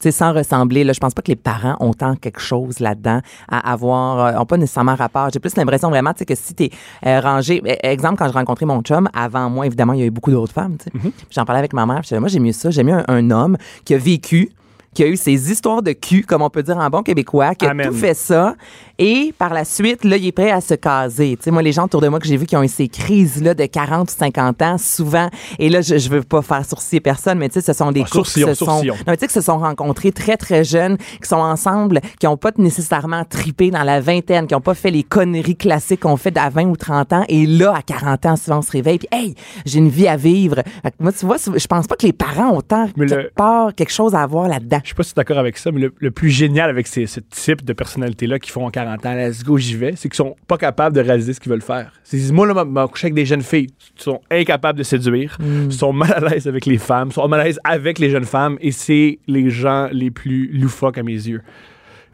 [0.00, 3.20] Sais, sans ressembler, là, je pense pas que les parents ont tant quelque chose là-dedans
[3.48, 5.30] à avoir, euh, ont pas nécessairement rapport.
[5.32, 6.70] J'ai plus l'impression vraiment, tu sais, que si t'es
[7.06, 10.06] euh, rangé, eh, exemple, quand je rencontrais mon chum, avant moi, évidemment, il y a
[10.06, 11.08] eu beaucoup d'autres femmes, tu sais.
[11.08, 11.12] Mm-hmm.
[11.30, 13.30] J'en parlais avec ma mère, je disais, moi, j'ai mieux ça, j'ai mieux un, un
[13.30, 14.50] homme qui a vécu,
[14.98, 17.64] qui a eu ses histoires de cul, comme on peut dire en bon québécois, qui
[17.66, 17.86] a Amen.
[17.86, 18.56] tout fait ça,
[18.98, 21.36] et par la suite, là, il est prêt à se caser.
[21.36, 22.88] Tu sais, moi, les gens autour de moi que j'ai vu qui ont eu ces
[22.88, 25.28] crises-là de 40 ou 50 ans, souvent,
[25.60, 28.00] et là, je, je veux pas faire sourciller personne, mais tu sais, ce sont des
[28.04, 30.64] Ah, couples qui se sont, non, mais tu sais, qui se sont rencontrés très, très
[30.64, 34.74] jeunes, qui sont ensemble, qui ont pas nécessairement tripé dans la vingtaine, qui ont pas
[34.74, 38.26] fait les conneries classiques qu'on fait à 20 ou 30 ans, et là, à 40
[38.26, 40.56] ans, souvent, on se réveille, puis hey, j'ai une vie à vivre.
[40.98, 43.92] Moi, tu vois, je pense pas que les parents ont tant, quelque le- part, quelque
[43.92, 44.80] chose à avoir là-dedans.
[44.88, 46.86] Je sais pas si tu es d'accord avec ça, mais le, le plus génial avec
[46.86, 50.08] ces, ce type de personnalité-là qui font en 40 ans, let's go, j'y vais, c'est
[50.08, 51.92] qu'ils sont pas capables de réaliser ce qu'ils veulent faire.
[52.10, 53.66] Ils disent, moi, là, couché avec des jeunes filles.
[53.98, 55.70] Ils sont incapables de séduire, Hmm.
[55.70, 58.56] sont mal à l'aise avec les femmes, sont mal à l'aise avec les jeunes femmes,
[58.62, 61.42] et c'est les gens les plus loufoques à mes yeux.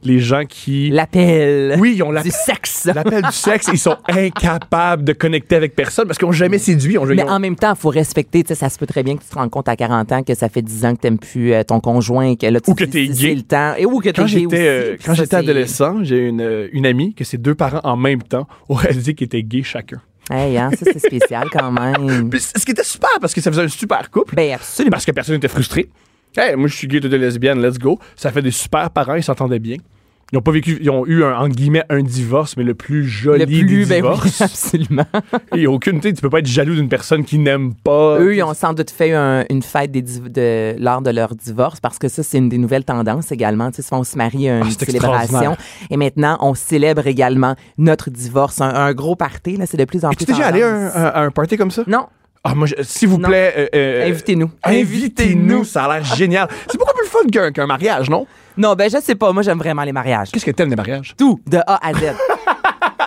[0.05, 0.91] Les gens qui.
[0.91, 1.77] L'appel.
[1.79, 2.85] Oui, ils ont la- Du sexe.
[2.95, 6.99] l'appel du sexe, ils sont incapables de connecter avec personne parce qu'ils n'ont jamais séduit.
[6.99, 9.17] ont- Mais en même temps, il faut respecter, tu sais, ça se peut très bien
[9.17, 11.19] que tu te rends compte à 40 ans que ça fait 10 ans que t'aimes
[11.19, 13.35] plus euh, ton conjoint, que là, tu Ou que t'es c'est- gay.
[13.35, 13.75] le temps.
[13.79, 14.69] Et ou que t'es Quand gay j'étais
[15.37, 18.75] euh, adolescent, j'ai une, euh, une amie que ses deux parents en même temps ont
[18.75, 20.01] réalisé qu'ils étaient gays chacun.
[20.31, 22.29] Hey, hein, ça, c'est spécial quand même.
[22.31, 24.35] Puis ce qui était super parce que ça faisait un super couple.
[24.35, 24.91] Ben, absolument.
[24.93, 25.89] Parce que personne n'était frustré.
[26.37, 27.99] Hey, moi je suis gay, t'es lesbienne, let's go.
[28.17, 29.77] Ça fait des super parents, ils s'entendaient bien.
[30.35, 33.05] Ils ont pas vécu, ils ont eu un, entre guillemets un divorce, mais le plus
[33.07, 34.41] joli Le plus, des ben oui, divorces.
[34.41, 35.05] absolument.
[35.53, 38.19] A aucune, tu peux pas être jaloux d'une personne qui n'aime pas.
[38.19, 41.37] Eux, ils ont sans doute fait un- une fête des div- de, lors de leur
[41.37, 43.71] divorce parce que ça, c'est une des nouvelles tendances également.
[43.71, 45.57] Tu sais, on se marie à une Ah, célébration.
[45.91, 48.61] Et maintenant, on célèbre également notre divorce.
[48.61, 50.63] Un, un gros party, là, c'est de plus en Et plus tu es déjà allé
[50.65, 51.85] à un, à un party comme ça?
[51.87, 52.07] Non,
[52.47, 53.29] Ah, moi, s'il vous Non.
[53.29, 53.55] plaît.
[53.57, 54.51] euh, euh, invitez-nous.
[54.65, 56.47] Invitez-nous, ça a l'air génial.
[56.71, 58.27] C'est beaucoup plus fun qu'un qu'un mariage, non?
[58.57, 59.33] Non, ben, je sais pas.
[59.33, 60.31] Moi, j'aime vraiment les mariages.
[60.31, 61.15] Qu'est-ce que t'aimes des mariages?
[61.17, 61.97] Tout, de A à Z.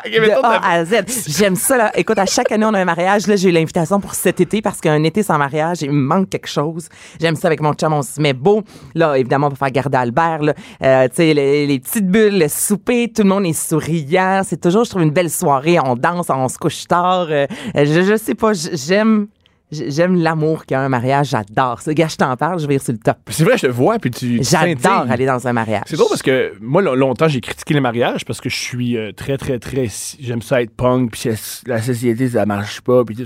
[0.05, 0.95] De A à Z.
[1.27, 1.77] J'aime ça.
[1.77, 1.91] Là.
[1.95, 3.27] Écoute, à chaque année, on a un mariage.
[3.27, 6.29] Là, j'ai eu l'invitation pour cet été parce qu'un été sans mariage, il me manque
[6.29, 6.87] quelque chose.
[7.19, 8.63] J'aime ça avec mon chum, on se met beau.
[8.95, 10.43] Là, évidemment, on va faire garder Albert.
[10.43, 10.53] Là.
[10.83, 14.41] Euh, tu sais, les, les petites bulles, le souper, tout le monde est souriant.
[14.45, 15.77] C'est toujours, je trouve, une belle soirée.
[15.83, 17.27] On danse, on se couche tard.
[17.29, 19.27] Euh, je, je sais pas, j'aime...
[19.69, 21.93] J'aime l'amour qu'il y a un mariage, j'adore ça.
[21.93, 23.17] Gars, je t'en parle, je vais sur le top.
[23.29, 24.39] C'est vrai, je te vois, puis tu.
[24.41, 25.83] J'adore aller dans un mariage.
[25.87, 28.95] C'est drôle parce que moi, lo- longtemps, j'ai critiqué les mariages parce que je suis
[28.95, 29.87] euh, très, très, très.
[30.21, 31.29] J'aime ça être punk, puis
[31.65, 33.25] la société, ça marche pas, puis tout.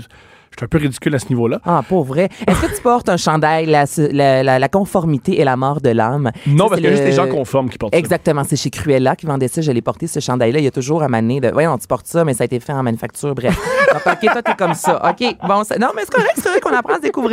[0.54, 1.62] Je suis un peu ridicule à ce niveau-là.
[1.64, 2.28] Ah, pas vrai.
[2.46, 5.88] Est-ce que tu portes un chandail, la, la, la- la conformité et la mort de
[5.88, 6.30] l'âme?
[6.46, 8.42] Non, Ça, parce c'est qu'il y a le- juste des gens conformes qui portent Exactement,
[8.44, 9.62] c'est chez Cruella qui vendait ça.
[9.62, 10.58] Je l'ai porté, ce chandail-là.
[10.58, 11.48] Il y a toujours à maner de.
[11.50, 13.34] Voyons, tu portes ça, mais ça a été fait en manufacture.
[13.34, 13.58] Bref.
[14.06, 15.00] OK, toi, t'es comme ça.
[15.10, 17.30] OK, bon, ça- non, mais c'est correct, c'est correct qu'on apprend à se découvre.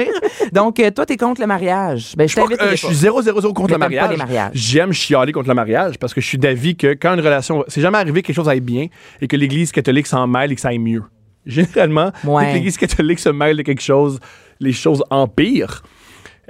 [0.51, 2.13] Donc, euh, toi, t'es contre le mariage.
[2.17, 2.61] Ben, je t'invite.
[2.61, 4.17] Euh, je suis 0 0 0 contre le mariage.
[4.53, 7.63] J'aime chialer contre le mariage parce que je suis d'avis que quand une relation.
[7.67, 8.87] C'est jamais arrivé que quelque chose aille bien
[9.21, 11.03] et que l'Église catholique s'en mêle et que ça aille mieux.
[11.45, 12.43] Généralement, Ouais.
[12.45, 14.19] dès que l'Église catholique se mêle de quelque chose,
[14.59, 15.83] les choses empirent.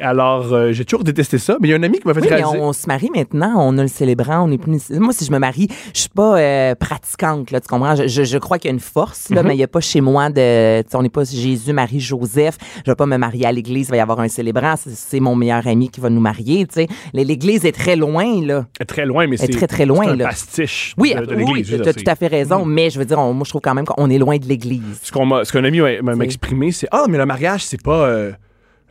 [0.01, 2.21] Alors, euh, j'ai toujours détesté ça, mais il y a un ami qui m'a fait
[2.21, 2.57] Oui, mais réaliser.
[2.59, 4.89] on, on se marie maintenant, on a le célébrant, on est plus.
[4.91, 7.95] Moi, si je me marie, je suis pas euh, pratiquante, là, tu comprends?
[7.95, 9.35] Je, je, je crois qu'il y a une force, Mhm.
[9.35, 10.83] là, mais il n'y a pas chez moi de.
[10.93, 12.57] On n'est pas Jésus, Marie, Joseph.
[12.85, 14.75] Je vais pas me marier à l'église, il va y avoir un célébrant.
[14.77, 16.87] C'est, mon meilleur ami qui va nous marier, tu sais.
[17.13, 18.65] L'église est très loin, là.
[18.79, 20.25] est très loin, mais c'est très, très loin, un là.
[20.25, 21.71] pastiche Oui, de, oui, l'Église.
[21.71, 22.71] veux tu as tout à fait raison, Mm.
[22.73, 24.81] mais je veux dire, on- moi, je trouve quand même qu'on est loin de l'église.
[25.03, 28.05] Ce qu'un ami m'a- exprimé, c'est Ah, mais le mariage, c'est pas.
[28.05, 28.31] euh,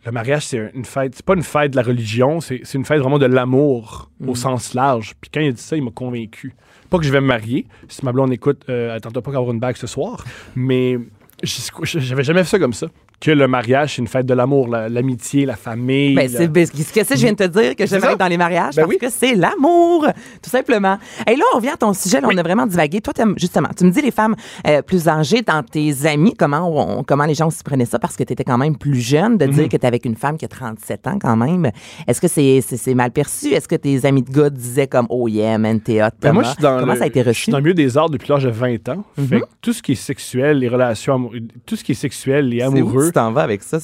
[0.09, 1.14] le mariage, c'est une fête.
[1.14, 4.29] C'est pas une fête de la religion, c'est une fête vraiment de l'amour Mm.
[4.31, 5.14] au sens large.
[5.21, 6.55] Puis quand il a dit ça, il m'a convaincu.
[6.90, 7.66] Pas que je vais me marier.
[7.88, 10.25] Si ma blonde écoute, euh, attends-toi pas qu'avoir une bague ce soir.
[10.57, 10.99] Mais
[11.42, 12.88] j'avais jamais fait ça comme ça.
[13.20, 16.14] Que le mariage, c'est une fête de l'amour, la- l'amitié, la famille.
[16.14, 18.37] Ben, c'est ben, ce que je viens de te dire que j'aimerais être dans les
[18.37, 18.98] mariages Ben parce oui.
[19.00, 20.07] que c'est l'amour,
[20.40, 20.98] tout simplement.
[21.26, 23.00] Et là, on revient à ton sujet, là, on a vraiment divagué.
[23.00, 24.37] Toi, justement, tu me dis les femmes
[24.68, 27.98] euh, plus âgées dans tes amis, comment on- comment les gens s'y prenaient ça?
[27.98, 29.52] Parce que tu étais quand même plus jeune de Mhm.
[29.52, 31.70] dire que tu avec une femme qui a 37 ans quand même.
[32.07, 33.48] Est-ce que c'est mal perçu?
[33.52, 36.44] Est-ce que tes amis de gars disaient comme oh yeah, man, t'es hot, Ben, moi,
[36.44, 37.96] je suis dans Comment le- ça a été Je suis reçu dans le milieu des
[37.98, 39.02] arts depuis l'âge de 20 ans.
[39.16, 39.26] Mhm.
[39.26, 41.31] Fait que tout ce qui est sexuel, les relations
[41.66, 43.79] tout ce qui est sexuel, où amoureux, tu t'en vas avec ça?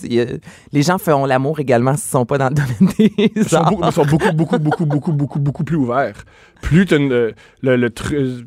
[0.73, 3.71] Les gens font l'amour également s'ils sont pas dans le domaine des sont, arts.
[3.71, 6.25] beaucoup, sont beaucoup, beaucoup, beaucoup, beaucoup, beaucoup, beaucoup plus ouverts.
[6.63, 7.33] Plus une- euh,
[7.63, 8.43] le, le euh,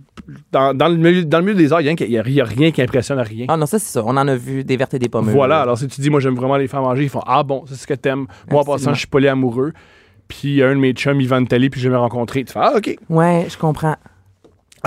[0.52, 3.20] dans, dans, le milieu, dans le milieu des arts, il n'y a, rien qui impressionne
[3.20, 3.46] à rien.
[3.48, 4.04] Ah non, ça c'est ça.
[4.06, 5.30] On en a vu des vertes et des pommes.
[5.30, 7.64] voilà, alors si tu dis, moi j'aime vraiment les femmes manger, ils font Ah bon,
[7.68, 8.26] c'est ce que t'aimes.
[8.50, 9.74] Moi en passant, je suis polyamoureux.
[10.28, 12.44] Puis un de mes chums, Yvan Talley, puis je l'ai rencontré.
[12.44, 12.98] Tu fais Ah ok.
[13.10, 13.96] Ouais, je comprends.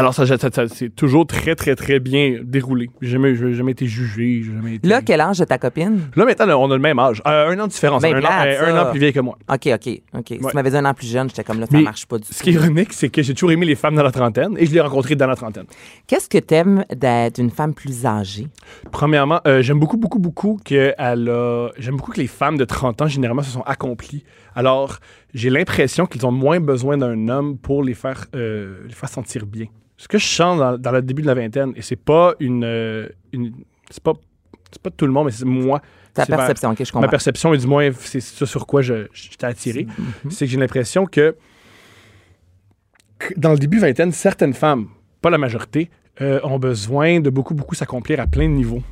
[0.01, 2.91] Alors, ça, ça- ça- c'est toujours très, très, très bien déroulé.
[3.01, 4.43] J'ai jamais, j'ai jamais été jugé.
[4.43, 6.01] j'ai jamais été- Là, quel âge de ta copine?
[6.17, 7.23] Là, maintenant, on a le même âge.
[7.27, 8.03] Euh, un an de différence.
[8.03, 9.37] Ben un, an, plate, euh, un an plus vieille que moi.
[9.49, 10.27] OK, OK, OK.
[10.29, 12.19] Si tu m'avais dit un an plus jeune, j'étais comme là, ça Mais marche pas
[12.19, 12.45] du Ce tout.
[12.45, 14.73] qui est ironique, c'est que j'ai toujours aimé les femmes dans la trentaine et je
[14.73, 15.67] l'ai rencontré dans la trentaine.
[16.07, 18.47] Qu'est-ce que t'aimes d'être une femme plus âgée?
[18.91, 21.69] Premièrement, euh, j'aime beaucoup, beaucoup, beaucoup que elle a...
[21.79, 24.25] J'aime beaucoup que les femmes de 30 ans, généralement, se sont accomplies.
[24.55, 24.99] Alors,
[25.35, 29.67] j'ai l'impression qu'ils ont moins besoin d'un homme pour les faire, les faire sentir bien.
[30.03, 32.65] Ce que je sens dans, dans le début de la vingtaine, et c'est pas une...
[32.65, 33.53] euh, une-
[33.91, 34.15] c'est pas,
[34.73, 35.83] c'est pas tout le monde, mais c'est moi.
[36.15, 37.09] Ta C'est ma- perception, OK, je Ma comprends.
[37.11, 39.87] perception, et du moins, c'est ça sur quoi je- j'étais attiré.
[40.25, 40.31] Mhm.
[40.31, 41.37] C'est que j'ai l'impression que,
[43.19, 44.89] que dans le début vingtaine, certaines femmes,
[45.21, 45.91] pas la majorité,
[46.23, 48.83] euh, ont besoin de beaucoup, beaucoup s'accomplir à plein de niveaux.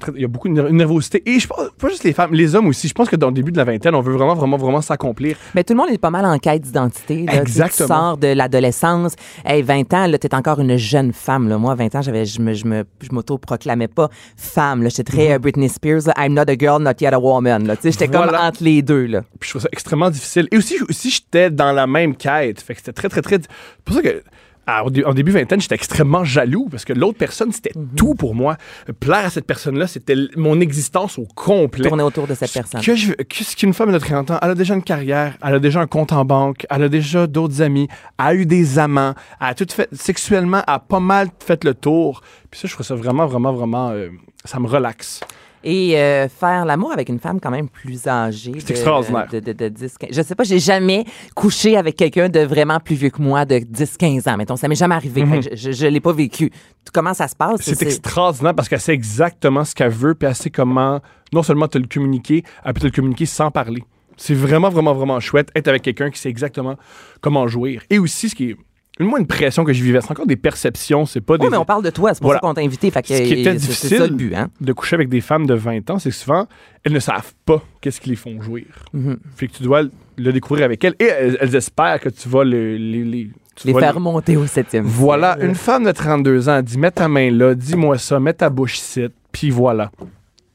[0.00, 1.22] Très- il y a beaucoup de ner- nervosité.
[1.26, 2.88] Et je pense, pas juste les femmes, les hommes aussi.
[2.88, 5.36] Je pense que dans le début de la vingtaine, on veut vraiment, vraiment, vraiment s'accomplir.
[5.54, 7.24] Mais tout le monde est pas mal en quête d'identité.
[7.24, 7.32] là.
[7.32, 7.86] Tu sais, Exactement.
[7.88, 9.14] Tu sors de l'adolescence.
[9.44, 11.48] Hey, 20 ans, là, t'es encore une jeune femme.
[11.48, 11.58] Là.
[11.58, 14.82] Moi, 20 ans, j'avais, je, me, je, me, je m'auto-proclamais pas femme.
[14.82, 14.88] Là.
[14.88, 16.06] J'étais très euh, Britney Spears.
[16.06, 16.14] là.
[16.18, 17.66] I'm not a girl, not yet a woman.
[17.66, 17.76] Là.
[17.76, 19.06] Tu sais, J'étais comme entre les deux.
[19.06, 19.22] Là.
[19.40, 20.48] Puis je trouve ça extrêmement difficile.
[20.50, 22.60] Et aussi, aussi j'étais dans la même quête.
[22.60, 23.36] Fait que c'était très, très, très.
[23.36, 23.48] C'est
[23.84, 24.22] pour ça que.
[24.66, 28.56] À- en début vingtaine, j'étais extrêmement jaloux parce que l'autre personne, c'était tout pour moi.
[29.00, 31.88] Plaire à cette personne-là, c'était mon existence au complet.
[31.88, 32.80] Tourner autour de cette personne.
[32.80, 34.38] Que je, qu'est-ce qu'une femme de 30 ans?
[34.42, 37.26] Elle a déjà une carrière, elle a déjà un compte en banque, elle a déjà
[37.26, 41.00] d'autres amis, elle a eu des amants, elle a tout fait sexuellement, elle a pas
[41.00, 42.22] mal fait le tour.
[42.50, 44.08] Puis ça, je trouve ça vraiment, vraiment, vraiment, euh,
[44.44, 45.20] ça me relaxe.
[45.64, 48.52] Et euh, faire l'amour avec une femme quand même plus âgée.
[48.58, 49.26] C'est extraordinaire.
[49.30, 50.10] De, de, de 10, 15.
[50.12, 53.56] Je sais pas, j'ai jamais couché avec quelqu'un de vraiment plus vieux que moi, de
[53.56, 54.36] 10-15 ans.
[54.36, 55.22] Mettons, ça m'est jamais arrivé.
[55.22, 56.50] Que je, je l'ai pas vécu.
[56.92, 57.66] Comment ça se passe?
[57.66, 57.74] Mhm.
[57.74, 61.00] C'est extraordinaire parce qu'elle sait exactement ce qu'elle veut, puis elle sait comment
[61.32, 63.82] non seulement te le communiquer, elle peut te le communiquer sans parler.
[64.16, 66.76] C'est vraiment, vraiment, vraiment chouette être avec quelqu'un qui sait exactement
[67.20, 67.82] comment jouir.
[67.90, 68.56] Et aussi, ce qui est
[69.00, 71.44] une, moi, une pression que je vivais, c'est encore des perceptions, c'est pas des.
[71.44, 72.40] Oui, mais on parle de toi, c'est pour Voilà.
[72.42, 72.90] ça qu'on t'a invité.
[72.90, 74.48] Fait que, Ce qui était difficile ça le but, hein?
[74.60, 76.46] de coucher avec des femmes de 20 ans, c'est que souvent,
[76.84, 78.66] elles ne savent pas qu'est-ce qui les font jouir.
[78.92, 79.18] Mhm.
[79.36, 79.82] Fait que tu dois
[80.16, 83.66] le découvrir avec elles et elles, elles espèrent que tu vas le- les, les, tu
[83.66, 84.84] Les vas faire monter au septième.
[84.84, 88.48] Voilà, une femme de 32 ans dit Mets ta main là, dis-moi ça, mets ta
[88.48, 89.90] bouche ici, puis voilà.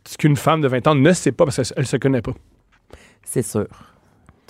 [0.08, 2.34] Ce qu'une femme de 20 ans ne sait pas parce qu'elle se connaît pas.
[3.24, 3.68] C'est sûr.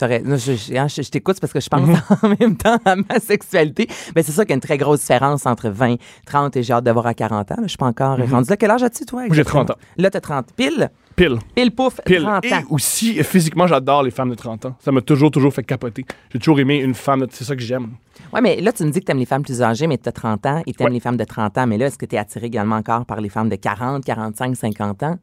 [0.08, 1.96] Je, je- hein, je- t'écoute parce que je pense Mhm.
[2.24, 3.88] en même temps à ma sexualité.
[4.16, 6.74] Mais c'est sûr qu'il y a une très grosse différence entre 20, 30 et j'ai
[6.74, 7.56] hâte de voir à 40 ans.
[7.58, 7.64] là.
[7.64, 8.58] Je suis pas encore rendu là.
[8.58, 9.22] Quel âge as-tu, toi?
[9.24, 9.34] Mhm.
[9.34, 9.66] J'ai exactement?
[9.66, 9.80] 30 ans.
[9.98, 10.54] Là, t'as 30.
[10.56, 11.38] Pile, Pile.
[11.56, 12.22] pile, pouf, Pile.
[12.24, 12.62] 30 Et ans.
[12.70, 14.76] aussi, physiquement, j'adore les femmes de 30 ans.
[14.80, 16.06] Ça m'a toujours, toujours fait capoter.
[16.32, 17.90] J'ai toujours aimé une femme, de- c'est ça que j'aime.
[18.34, 20.08] Oui, mais là, tu me dis que tu aimes les femmes plus âgées, mais tu
[20.08, 20.94] as 30 ans et tu aimes Ouais.
[20.94, 21.68] les femmes de 30 ans.
[21.68, 24.56] Mais là, est-ce que tu es attiré également encore par les femmes de 40, 45,
[24.56, 25.18] 50 ans?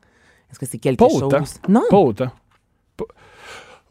[0.51, 1.23] Est-ce que c'est quelque Pas chose?
[1.25, 1.43] autant.
[1.69, 1.83] Non.
[1.91, 2.31] Pas autant.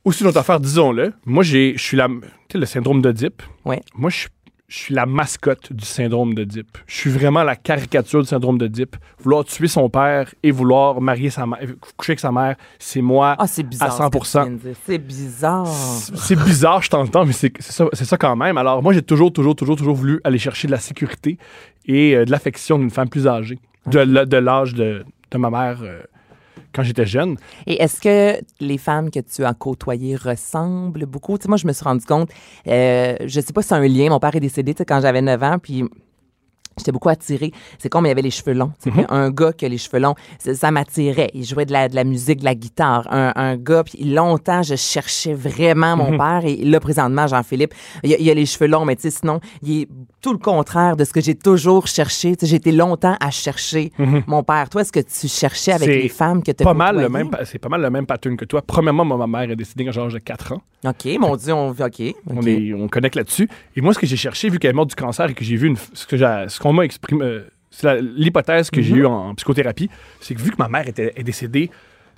[0.05, 1.13] Aussi, une autre affaire, disons-le.
[1.25, 2.07] Moi, j'ai, je suis la.
[2.07, 2.13] Tu
[2.53, 3.41] sais, le syndrome d'Oedipe.
[3.65, 3.81] Ouais.
[3.95, 4.29] Moi, je suis-
[4.67, 6.77] je suis la mascotte du syndrome d'Oedipe.
[6.87, 8.95] Je suis vraiment la caricature du syndrome d'Oedipe.
[9.19, 11.59] Vouloir tuer son père et vouloir marier sa mère,
[11.97, 13.35] coucher avec sa mère, c'est moi.
[13.37, 14.01] Ah, bizarre.
[14.01, 14.43] À tu 100%.
[14.43, 14.75] viens de dire.
[14.85, 15.67] C'est bizarre.
[15.67, 18.57] C'est bizarre, je t'entends, mais c'est ça, c'est ça quand même.
[18.57, 21.37] Alors, moi, j'ai toujours, toujours, toujours, toujours voulu aller chercher de la sécurité
[21.85, 25.79] et euh, de l'affection d'une femme plus âgée, de, de l'âge de, de ma mère
[25.83, 26.01] euh,
[26.75, 27.37] quand j'étais jeune.
[27.65, 31.37] Et est-ce que les femmes que tu as côtoyées ressemblent beaucoup?
[31.37, 32.29] Tu moi, je me suis rendu compte,
[32.67, 35.43] euh, je sais pas si c'est un lien, mon père est décédé quand j'avais 9
[35.43, 35.83] ans, puis
[36.77, 37.51] j'étais beaucoup attirée.
[37.79, 38.71] C'est comme il y avait les cheveux longs.
[38.81, 41.31] puis Un gars qui a les cheveux longs, ça, m'attirait.
[41.33, 43.07] Il jouait de la, de la musique, de la guitare.
[43.11, 46.41] Un, un gars, puis longtemps, je cherchais vraiment mon père.
[46.45, 49.39] Et là, présentement, Jean-Philippe, il a, il a les cheveux longs, mais tu sais, sinon,
[49.61, 49.87] il est
[50.21, 52.35] tout le contraire de ce que j'ai toujours cherché.
[52.41, 53.91] J'ai été longtemps à chercher
[54.27, 54.69] mon père.
[54.69, 57.59] Toi, est-ce que tu cherchais avec les femmes que tu Pas mal le même, c'est
[57.59, 58.61] pas mal le même pattern que toi.
[58.61, 60.61] Premièrement, moi, ma mère est décédée quand j'avais l'âge de 4 ans.
[60.85, 61.69] OK, mon Dieu, on...
[61.69, 62.01] OK.
[62.29, 62.47] On, OK.
[62.47, 63.49] est, on connecte là-dessus.
[63.75, 65.55] Et moi, ce que j'ai cherché, vu qu'elle est morte du cancer et que j'ai
[65.55, 68.85] vu une, ce que j'ai- qu'on m'a exprimé, euh, c'est l'hypothèse que Mhm.
[68.85, 69.89] j'ai eue en, en psychothérapie,
[70.21, 71.69] c'est que vu que ma mère était, est décédée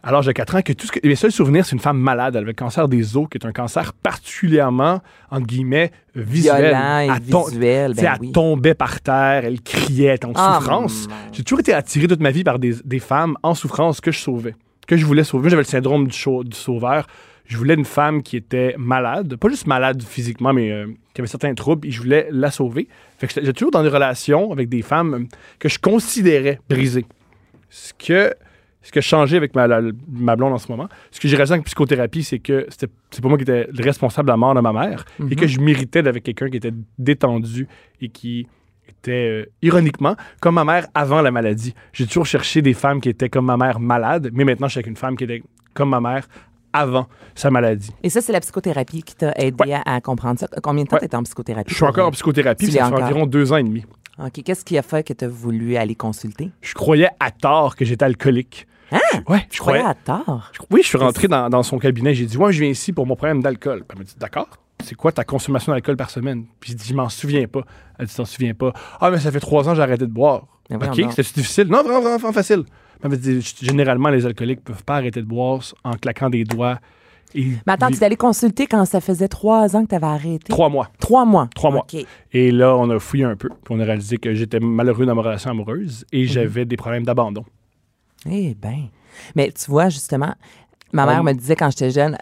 [0.03, 1.97] à l'âge de 4 ans, que tout ce que, mes seuls souvenirs, c'est une femme
[1.97, 2.35] malade.
[2.35, 6.69] Elle avait le cancer des os, qui est un cancer particulièrement, entre guillemets, visuel.
[6.69, 8.31] Violent et Elle tom- visuel, ben elle oui.
[8.31, 11.07] tombait par terre, elle criait, elle était en Ah, souffrance.
[11.33, 14.19] J'ai toujours été attiré toute ma vie par des, des femmes en souffrance que je
[14.19, 14.55] sauvais,
[14.87, 15.49] que je voulais sauver.
[15.49, 16.13] J'avais le syndrome du
[16.53, 17.07] sauveur.
[17.47, 21.27] Je voulais une femme qui était malade, pas juste malade physiquement, mais euh, qui avait
[21.27, 22.87] certains troubles, et je voulais la sauver.
[23.17, 25.23] Fait que j'étais- toujours dans des relations avec des femmes euh,
[25.59, 27.05] que je considérais brisées.
[27.69, 28.33] Ce que,
[28.81, 29.81] ce que changé avec ma, la-
[30.11, 33.21] ma blonde en ce moment, ce que j'ai réalisé en psychothérapie, c'est que c'était- c'est
[33.21, 35.59] pas moi qui étais le responsable de la mort de ma mère et que je
[35.61, 37.67] méritais d'être avec quelqu'un qui était détendu
[38.01, 38.45] et qui
[38.89, 41.73] était, euh, ironiquement, comme ma mère avant la maladie.
[41.93, 44.77] J'ai toujours cherché des femmes qui étaient comme ma mère malade, mais maintenant, je suis
[44.79, 46.27] avec une femme qui était comme ma mère
[46.73, 47.91] avant sa maladie.
[48.03, 49.73] Et ça, c'est la psychothérapie qui t'a aidé Ouais.
[49.73, 50.47] à, à comprendre ça.
[50.61, 51.07] Combien de temps Ouais.
[51.07, 51.69] t'es en psychothérapie?
[51.71, 53.85] Je suis encore en psychothérapie, Tu ça fait environ deux ans et demi.
[54.19, 54.41] OK.
[54.43, 56.51] Qu'est-ce qui a fait que tu as voulu aller consulter?
[56.61, 58.67] Je croyais à tort que j'étais alcoolique.
[58.91, 58.99] Hein?
[59.27, 59.83] Ouais, je Je croyais croyais.
[59.83, 60.49] à tort?
[60.53, 62.13] je- Oui, je suis rentré dans, dans son cabinet.
[62.13, 63.83] J'ai dit, ouais, je viens ici pour mon problème d'alcool.
[63.89, 64.47] Elle m'a dit, d'accord.
[64.83, 66.45] C'est quoi ta consommation d'alcool par semaine?
[66.59, 67.61] Puis j'ai dit, je m'en souviens pas.
[67.99, 68.71] Elle dit, t'en souviens pas.
[69.01, 70.45] Ah, mais ça fait trois ans que j'ai arrêté de boire.
[70.69, 71.67] Mais voyons OK, c'était difficile?
[71.67, 72.63] Non, vraiment, vraiment, vraiment facile.
[73.61, 76.79] Généralement, les alcooliques peuvent pas arrêter de boire en claquant des doigts.
[77.35, 80.05] Et Mais attends, tu es allé consulter quand ça faisait trois ans que tu avais
[80.07, 80.45] arrêté?
[80.49, 80.89] Trois mois.
[80.99, 81.49] Trois mois.
[81.53, 81.85] Trois mois.
[82.31, 83.49] Et là, on a fouillé un peu.
[83.49, 86.27] Puis on a réalisé que j'étais malheureux dans ma relation amoureuse et Mhm.
[86.27, 87.43] j'avais des problèmes d'abandon.
[88.29, 88.87] Eh bien.
[89.35, 90.33] Mais tu vois, justement,
[90.93, 92.17] ma mère me disait quand j'étais jeune,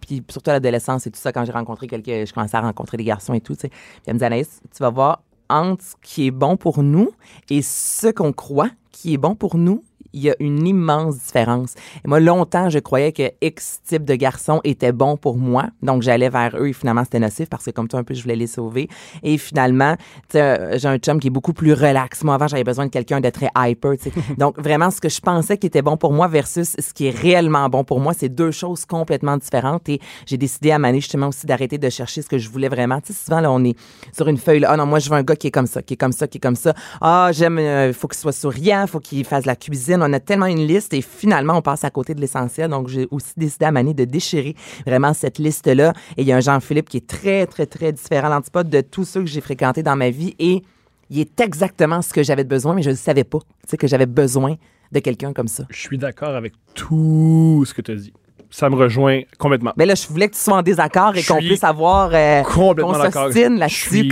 [0.00, 2.96] puis surtout à l'adolescence et tout ça, quand j'ai rencontré quelqu'un, je commençais à rencontrer
[2.96, 3.70] des garçons et tout, tu sais.
[4.06, 7.10] Elle me disait, Anaïs, tu vas voir entre ce qui est bon pour nous
[7.48, 11.74] et ce qu'on croit qui est bon pour nous, il y a une immense différence.
[12.04, 15.66] Et moi, longtemps, je croyais que X type de garçon était bon pour moi.
[15.82, 18.22] Donc, j'allais vers eux et finalement, c'était nocif parce que comme toi, un peu, je
[18.22, 18.88] voulais les sauver.
[19.22, 19.96] Et finalement,
[20.34, 22.24] euh, j'ai un chum qui est beaucoup plus relax.
[22.24, 24.12] Moi, avant, j'avais besoin de quelqu'un de très hyper, tu sais.
[24.38, 27.16] Donc, vraiment, ce que je pensais qui était bon pour moi versus ce qui est
[27.16, 29.88] réellement bon pour moi, c'est deux choses complètement différentes.
[29.88, 33.00] Et j'ai décidé à Mané, justement, aussi d'arrêter de chercher ce que je voulais vraiment.
[33.00, 33.76] Tu sais, souvent, là, on est
[34.12, 34.68] sur une feuille, là.
[34.70, 36.26] Ah non, moi, je veux un gars qui est comme ça, qui est comme ça,
[36.26, 36.74] qui est comme ça.
[37.00, 39.97] Ah, j'aime, il faut qu'il soit souriant, faut qu'il fasse la cuisine.
[40.02, 42.70] On a tellement une liste et finalement, on passe à côté de l'essentiel.
[42.70, 44.54] Donc, j'ai aussi décidé à Mané de déchirer
[44.86, 45.92] vraiment cette liste-là.
[46.16, 49.04] Et il y a un Jean-Philippe qui est très, très, très différent, l'antipode de tous
[49.04, 50.34] ceux que j'ai fréquentés dans ma vie.
[50.38, 50.62] Et
[51.10, 53.86] il est exactement ce que j'avais besoin, mais je ne savais pas, tu sais, que
[53.86, 54.56] j'avais besoin
[54.92, 55.64] de quelqu'un comme ça.
[55.70, 58.12] Je suis d'accord avec tout ce que tu as dit.
[58.50, 59.72] Ça me rejoint complètement.
[59.76, 62.92] Mais là, je voulais que tu sois en désaccord et qu'on puisse avoir euh, complètement
[62.94, 63.26] qu'on d'accord.
[63.26, 64.08] s'ostine Je là-dessus,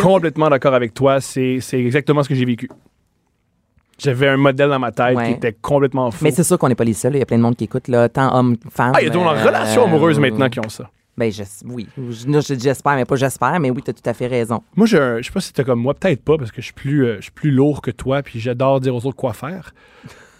[0.00, 1.20] complètement d'accord avec toi.
[1.20, 2.68] C'est c'est exactement ce que j'ai vécu.
[4.02, 5.26] J'avais un modèle dans ma tête Ouais.
[5.26, 6.24] qui était complètement faux.
[6.24, 7.14] Mais c'est sûr qu'on n'est pas les seuls.
[7.14, 8.92] Il y a plein de monde qui écoute, là, tant hommes, femmes.
[8.94, 10.90] Ah, il y a des euh, relation amoureuse maintenant qui ont ça.
[11.16, 11.86] Ben, je- oui.
[11.98, 14.62] Je- je- J'espère, mais pas j'espère, mais oui, tu as tout à fait raison.
[14.74, 16.72] Moi, un- je sais pas si t'es comme moi, peut-être pas, parce que je suis
[16.72, 19.74] plus, euh, je suis plus lourd que toi, puis j'adore dire aux autres quoi faire.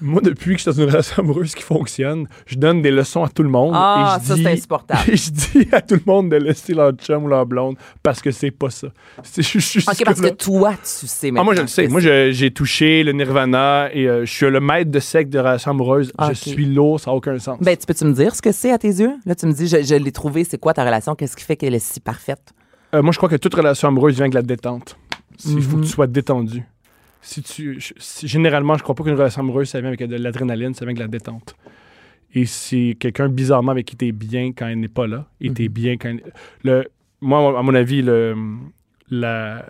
[0.03, 3.23] Moi, depuis que je suis dans une relation amoureuse qui fonctionne, je donne des leçons
[3.25, 3.73] à tout le monde.
[3.75, 5.01] Ah, et je ça, dis, c'est insupportable.
[5.09, 8.21] Et je dis à tout le monde de laisser leur chum ou leur blonde, parce
[8.23, 8.89] que c'est pas ça.
[9.23, 11.45] C'est- Je, je OK, parce que toi, tu sais Ah, maintenant.
[11.45, 11.89] moi, je le sais.
[11.89, 15.39] Moi, je- j'ai touché le nirvana et euh, je suis le maître de secte de
[15.39, 16.13] relation amoureuse.
[16.29, 17.59] Je suis lourd, ça n'a aucun sens.
[17.61, 19.13] Ben, tu peux-tu me dire ce que c'est à tes yeux?
[19.27, 21.15] Là, tu me dis, je, je l'ai trouvé, c'est quoi ta relation?
[21.15, 22.53] Qu'est-ce qui fait qu'elle est si parfaite?
[22.95, 24.97] Euh, moi, je crois que toute relation amoureuse vient avec la détente.
[25.47, 25.85] Il faut que Mhm.
[25.85, 26.63] tu sois détendu.
[27.23, 30.17] Si tu, je- si- généralement, je crois pas qu'une relation amoureuse, ça vient avec de
[30.17, 31.55] l'adrénaline, ça vient avec la détente.
[32.35, 35.53] Et c'est quelqu'un, bizarrement, avec qui tu es bien quand elle n'est pas là, et
[35.53, 36.33] tu es bien quand elle-
[36.65, 36.85] le,
[37.21, 38.35] Moi, à mon avis, le,
[39.11, 39.67] la,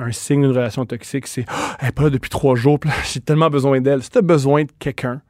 [0.00, 2.78] un signe d'une relation toxique, c'est Ah, Elle n'est pas là depuis trois jours,
[3.12, 4.02] j'ai tellement besoin d'elle.
[4.02, 5.20] Si tu as besoin de quelqu'un,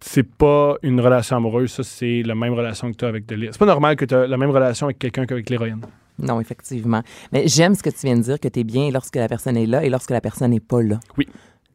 [0.00, 3.34] c'est pas une relation amoureuse, ça, c'est la même relation que tu as avec de
[3.34, 3.52] l'héroïne.
[3.52, 5.80] C'est pas normal que tu as la même relation avec quelqu'un qu'avec l'héroïne.
[6.18, 7.02] Non, effectivement.
[7.32, 9.56] Mais j'aime ce que tu viens de dire, que tu es bien lorsque la personne
[9.56, 10.98] est là et lorsque la personne n'est pas là.
[11.18, 11.26] Oui.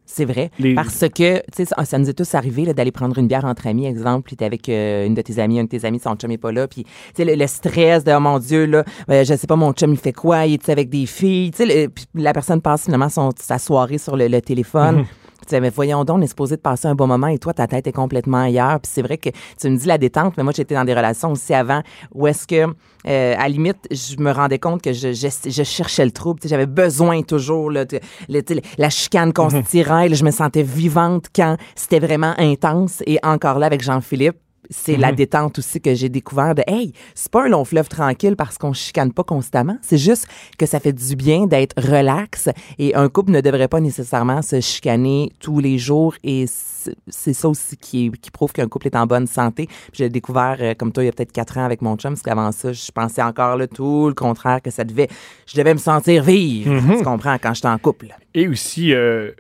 [0.05, 0.51] C'est vrai.
[0.59, 3.27] Les- Parce que, tu sais, ça, ça nous est tous arrivé là, d'aller prendre une
[3.27, 5.85] bière entre amis, exemple, puis t'es avec euh, une de tes amies, un de tes
[5.85, 8.37] amis, son chum n'est pas là, puis, tu sais, le, le stress de, oh mon
[8.37, 11.05] Dieu, là, euh, je sais pas, mon chum, il fait quoi, il est avec des
[11.05, 15.05] filles, tu sais, la personne passe finalement son, sa soirée sur le, le téléphone.
[15.41, 17.53] Tu sais, mais voyons donc, on est supposé de passer un bon moment et toi,
[17.53, 18.79] ta tête est complètement ailleurs.
[18.79, 21.31] Puis c'est vrai que tu me dis la détente, mais moi, j'étais dans des relations
[21.31, 21.81] aussi avant
[22.13, 22.67] où est-ce que,
[23.07, 26.39] euh, à la limite, je me rendais compte que je, je, je cherchais le trouble.
[26.39, 27.99] Tu sais, J'avais besoin toujours, là, de-
[28.29, 30.09] le- tu sais, la chicane qu'on se tirait.
[30.09, 33.01] là, je me sentais vivante quand c'était vraiment intense.
[33.07, 34.37] Et encore là, avec Jean-Philippe,
[34.71, 38.35] c'est la détente aussi que j'ai découvert de hey, c'est pas un long fleuve tranquille
[38.35, 42.95] parce qu'on chicane pas constamment, c'est juste que ça fait du bien d'être relax et
[42.95, 47.77] un couple ne devrait pas nécessairement se chicaner tous les jours et c'est ça aussi
[47.77, 49.67] qui, qui prouve qu'un couple est en bonne santé.
[49.93, 52.23] J'ai découvert euh, comme toi il y a peut-être quatre ans avec mon chum parce
[52.23, 55.07] qu'avant ça, je pensais encore là tout le contraire que ça devait
[55.45, 58.07] je devais me sentir vivre, tu comprends quand j'étais en couple.
[58.33, 59.31] Et aussi, euh,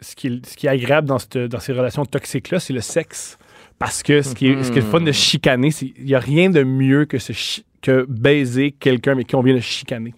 [0.00, 2.80] ce, qui est, ce qui est agréable dans, cette- dans ces relations toxiques-là, c'est le
[2.80, 3.38] sexe.
[3.84, 6.14] Parce que ce qui est, ce qui est le fun de chicaner, c'est il n'y
[6.14, 9.60] a rien de mieux que, se chi- que baiser quelqu'un mais qui on vient de
[9.60, 10.14] chicaner.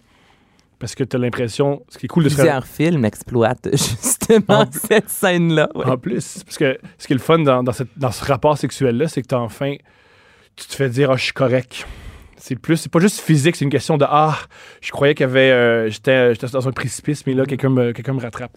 [0.77, 4.59] Parce que tu as l'impression, ce qui est cool de se Plusieurs films exploitent justement
[4.61, 5.69] En cette scène-là.
[5.73, 5.85] ouais.
[5.85, 8.57] En plus, parce que ce qui est le fun dans, dans, cette- dans ce rapport
[8.57, 9.75] sexuel-là, c'est que t'as enfin,
[10.55, 11.87] tu te fais dire, ah, je suis correct.
[12.37, 14.37] C'est plus, c'est pas juste physique, c'est une question de, ah,
[14.81, 17.91] je croyais qu'il y avait, euh, j'étais, j'étais dans un précipice, mais là, quelqu'un me,
[17.93, 18.51] quelqu'un me rattrape.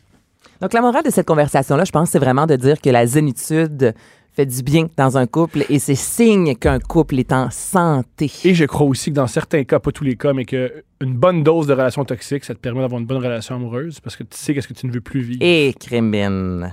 [0.61, 3.95] Donc, la morale de cette conversation-là, je pense, c'est vraiment de dire que la zénitude
[4.39, 8.31] fait du bien dans un couple et c'est signe qu'un couple est en santé.
[8.45, 10.71] Et je crois aussi que dans certains cas, pas tous les cas, mais qu'une
[11.01, 14.23] bonne dose de relation toxique, ça te permet d'avoir une bonne relation amoureuse parce que
[14.23, 15.41] tu sais qu'est-ce que tu ne veux plus vivre.
[15.43, 16.73] Et Crémine.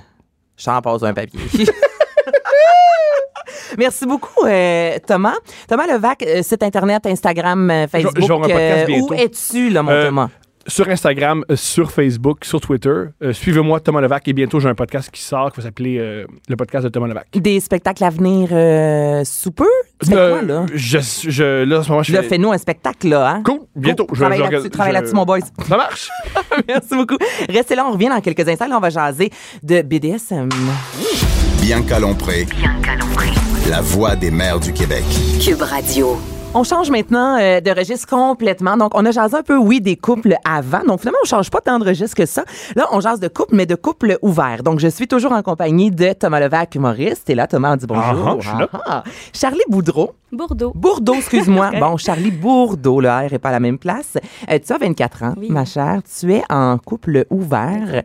[0.57, 1.39] J'en passe un papier.
[3.79, 5.33] Merci beaucoup, euh, Thomas.
[5.67, 8.15] Thomas Levac, euh, site Internet, Instagram, euh, Facebook.
[8.15, 10.29] un podcast où es-tu, là, mon Thomas?
[10.67, 12.89] Sur Instagram, euh, sur Facebook, sur Twitter.
[13.21, 14.27] Euh, Suivez-moi, Thomas Levac.
[14.27, 17.07] Et bientôt, j'ai un podcast qui sort qui va s'appeler euh, le podcast de Thomas
[17.07, 17.27] Levac.
[17.33, 19.67] Des spectacles à venir euh, sous peu?
[20.01, 20.65] Tu fais Euh, quoi, là?
[20.73, 20.97] Je,
[21.27, 23.43] je- là, en ce moment, je Là, fais- fais-nous un spectacle, là, hein?
[23.45, 24.05] Cool, bientôt.
[24.05, 24.15] Cool.
[24.17, 25.39] Je- Travaille là-dessus, je- travaille je- là-dessus, mon boys.
[25.67, 26.09] Ça marche.
[26.67, 27.17] Merci beaucoup.
[27.49, 28.67] Restez là, on revient dans quelques instants.
[28.67, 29.29] Là, on va jaser
[29.63, 30.49] de BDSM.
[31.61, 33.29] Bianca Lompré, Bianca Lompré.
[33.69, 35.03] la voix des mères du Québec.
[35.43, 36.17] Cube Radio.
[36.57, 38.77] On change maintenant euh, de registre complètement.
[38.77, 40.85] Donc, on a jasé un peu, oui, des couples avant.
[40.87, 42.45] Donc, finalement, on change pas tant de registre que ça.
[42.77, 44.63] Là, on jase de couple, mais de couple ouvert.
[44.63, 47.29] Donc, je suis toujours en compagnie de Thomas Levac, humoriste.
[47.29, 48.03] Et là, Thomas, on dit bonjour.
[48.25, 48.69] Ah, ah, je suis là.
[48.71, 49.03] Ah, ah.
[49.33, 50.13] Charlie Boudreau.
[50.31, 50.71] Bordeaux.
[50.73, 51.71] Bourdeau, excuse-moi.
[51.79, 54.13] bon, Charlie Bourdeau, le R est pas à la même place.
[54.49, 55.49] Euh, tu as 24 ans, Oui.
[55.51, 55.99] ma chère.
[56.19, 58.01] Tu es en couple ouvert.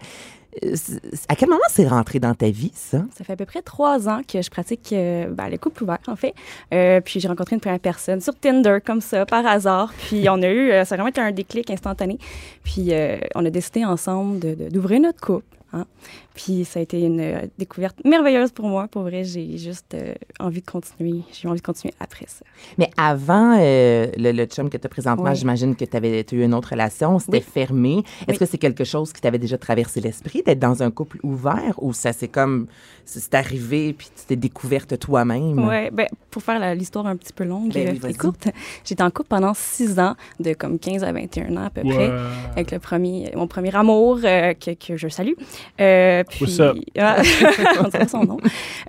[1.28, 3.04] À quel moment c'est rentré dans ta vie, ça?
[3.16, 5.98] Ça fait à peu près trois ans que je pratique euh, ben, le couple ouvert,
[6.06, 6.34] en fait.
[6.74, 9.92] Euh, puis j'ai rencontré une première personne sur Tinder, comme ça, par hasard.
[10.06, 12.18] Puis on a eu, euh, ça a vraiment été un déclic instantané.
[12.64, 14.40] Puis euh, on a décidé ensemble
[14.70, 15.44] d'ouvrir notre couple.
[15.72, 15.86] Hein.
[16.34, 18.88] Puis ça a été une euh, découverte merveilleuse pour moi.
[18.88, 21.20] Pour vrai, j'ai juste euh, envie de continuer.
[21.32, 22.44] J'ai envie de continuer après ça.
[22.78, 25.36] Mais avant euh, le, le chum que tu as présentement, Oui.
[25.36, 27.44] j'imagine que tu avais eu une autre relation, c'était Oui.
[27.52, 27.98] fermé.
[28.22, 28.38] Est-ce Oui.
[28.38, 31.92] que c'est quelque chose qui t'avait déjà traversé l'esprit d'être dans un couple ouvert ou
[31.92, 32.66] ça c'est comme
[33.04, 35.58] c'est arrivé puis tu t'es découverte toi-même?
[35.66, 38.12] Ouais, ben, pour faire l'histoire un petit peu longue Ben oui, vas-y.
[38.12, 38.48] et courte,
[38.84, 41.94] j'étais en couple pendant six ans, de comme 15 à 21 ans à peu Ouais.
[41.94, 42.12] près,
[42.52, 45.32] avec le premier, mon premier amour euh, que, que je salue.
[45.80, 46.76] Euh, puis, What's up?
[46.98, 47.16] Ah,
[48.02, 48.38] on son nom.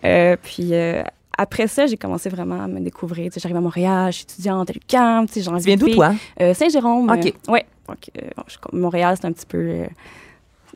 [0.04, 1.04] Euh, puis euh,
[1.38, 3.26] après ça, j'ai commencé vraiment à me découvrir.
[3.32, 6.14] Tu sais, J'arrive à Montréal, je suis étudiante à l'UQAM, tu viens d'où, toi?
[6.40, 7.10] Euh, Saint-Jérôme.
[7.10, 7.26] OK.
[7.26, 7.66] euh, ouais.
[7.88, 8.28] Donc, euh,
[8.74, 9.58] Montréal, c'est un petit peu...
[9.58, 9.86] euh,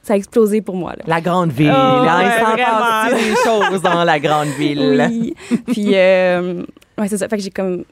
[0.02, 0.92] ça a explosé pour moi.
[0.92, 1.04] Là.
[1.08, 1.74] La grande ville.
[1.74, 1.78] Oh,
[2.08, 5.08] hein, il s'en passe des choses dans la grande ville.
[5.10, 5.36] Oui.
[5.68, 6.64] puis, euh,
[6.98, 7.28] ouais, c'est ça.
[7.28, 7.86] Fait que j'ai comme.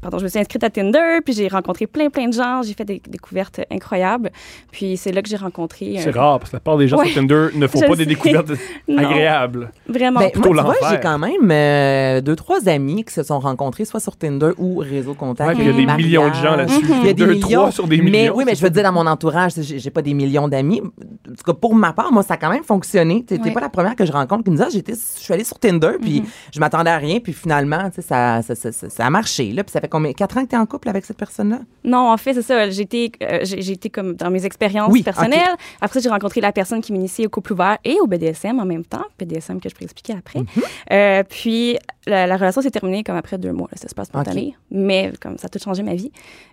[0.00, 2.62] Pardon, je me suis inscrite à Tinder, puis j'ai rencontré plein, plein de gens.
[2.62, 4.30] J'ai fait des découvertes incroyables.
[4.72, 5.98] Puis c'est là que j'ai rencontré.
[5.98, 7.06] un- C'est rare, parce que la plupart des gens Ouais.
[7.08, 7.96] sur Tinder ne font pas sais.
[7.96, 8.50] des découvertes
[8.96, 9.70] agréables.
[9.86, 10.20] Vraiment.
[10.20, 10.88] Ben, moi, tu vois, l'enfer.
[10.90, 14.78] j'ai quand même euh, deux, trois amis qui se sont rencontrés soit sur Tinder ou
[14.78, 15.50] Réseau Contact.
[15.58, 16.06] Ouais, il y a des mariage.
[16.06, 16.80] millions de gens là-dessus.
[16.82, 17.48] Il y a des Deux, millions.
[17.60, 18.10] trois sur des millions.
[18.10, 20.80] Mais oui, mais je veux dire, dans mon entourage, j'ai pas des millions d'amis.
[20.80, 23.22] En tout cas, pour ma part, moi, ça a quand même fonctionné.
[23.26, 23.52] Tu n'es Ouais.
[23.52, 25.58] pas la première que je rencontre qui me dit, ah, j'étais, je suis allée sur
[25.58, 26.26] Tinder, puis Mhm.
[26.54, 29.52] je m'attendais à rien, puis finalement, tu sais, ça, ça, ça, ça- ça a marché.
[29.52, 30.12] Là, puis ça fait combien?
[30.12, 31.60] Quatre ans que tu es en couple avec cette personne-là?
[31.84, 32.70] Non, en fait, c'est ça.
[32.70, 35.56] J'ai été, euh, j'ai j'ai été comme dans mes expériences Oui, personnelles.
[35.80, 38.64] Après ça, j'ai rencontré la personne qui m'initiait au couple ouvert et au BDSM en
[38.64, 39.04] même temps.
[39.18, 40.40] BDSM que je pourrais expliquer après.
[40.40, 40.46] Mhm.
[40.92, 43.68] Euh, puis, la, la relation s'est terminée comme après deux mois.
[43.70, 43.76] là.
[43.80, 44.56] C'était pas spontané.
[44.70, 46.10] Mais comme ça a tout changé ma vie.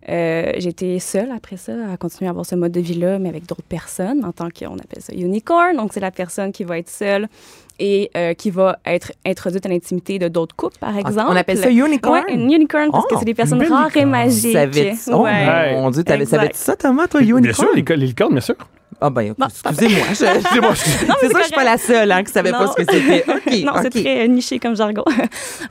[0.10, 3.46] Euh, été seule après ça à continuer à avoir ce mode de vie-là, mais avec
[3.46, 5.76] d'autres personnes en tant qu'on appelle ça unicorn.
[5.78, 7.28] Donc, c'est la personne qui va être seule
[7.80, 11.28] et euh, qui va être introduite à l'intimité de d'autres couples, par exemple.
[11.32, 12.24] On appelle ça unicorn?
[12.28, 14.54] Ouais, une unicorn parce Oh, que c'est des personnes rares et magiques.
[14.54, 14.98] Savais-tu?
[15.12, 15.74] Oh, Ouais.
[15.74, 16.38] mon Dieu, t'avais- Exact.
[16.38, 17.42] savais-tu ça, Thomas, toi, unicorn?
[17.44, 18.56] Bien sûr, les, les licornes, bien sûr.
[19.00, 20.06] Ah, ben, excusez-moi.
[20.14, 20.74] je- Excusez-moi.
[20.76, 23.24] C'est ça, je suis pas la seule hein, qui savait pas ce que c'était.
[23.66, 25.04] Non, c'est très euh, niché comme jargon.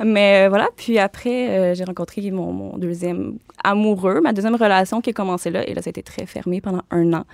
[0.05, 5.01] Mais euh, voilà, puis après, euh, j'ai rencontré mon, mon deuxième amoureux, ma deuxième relation
[5.01, 5.67] qui a commencé là.
[5.69, 7.25] Et là, ça a été très fermé pendant un an.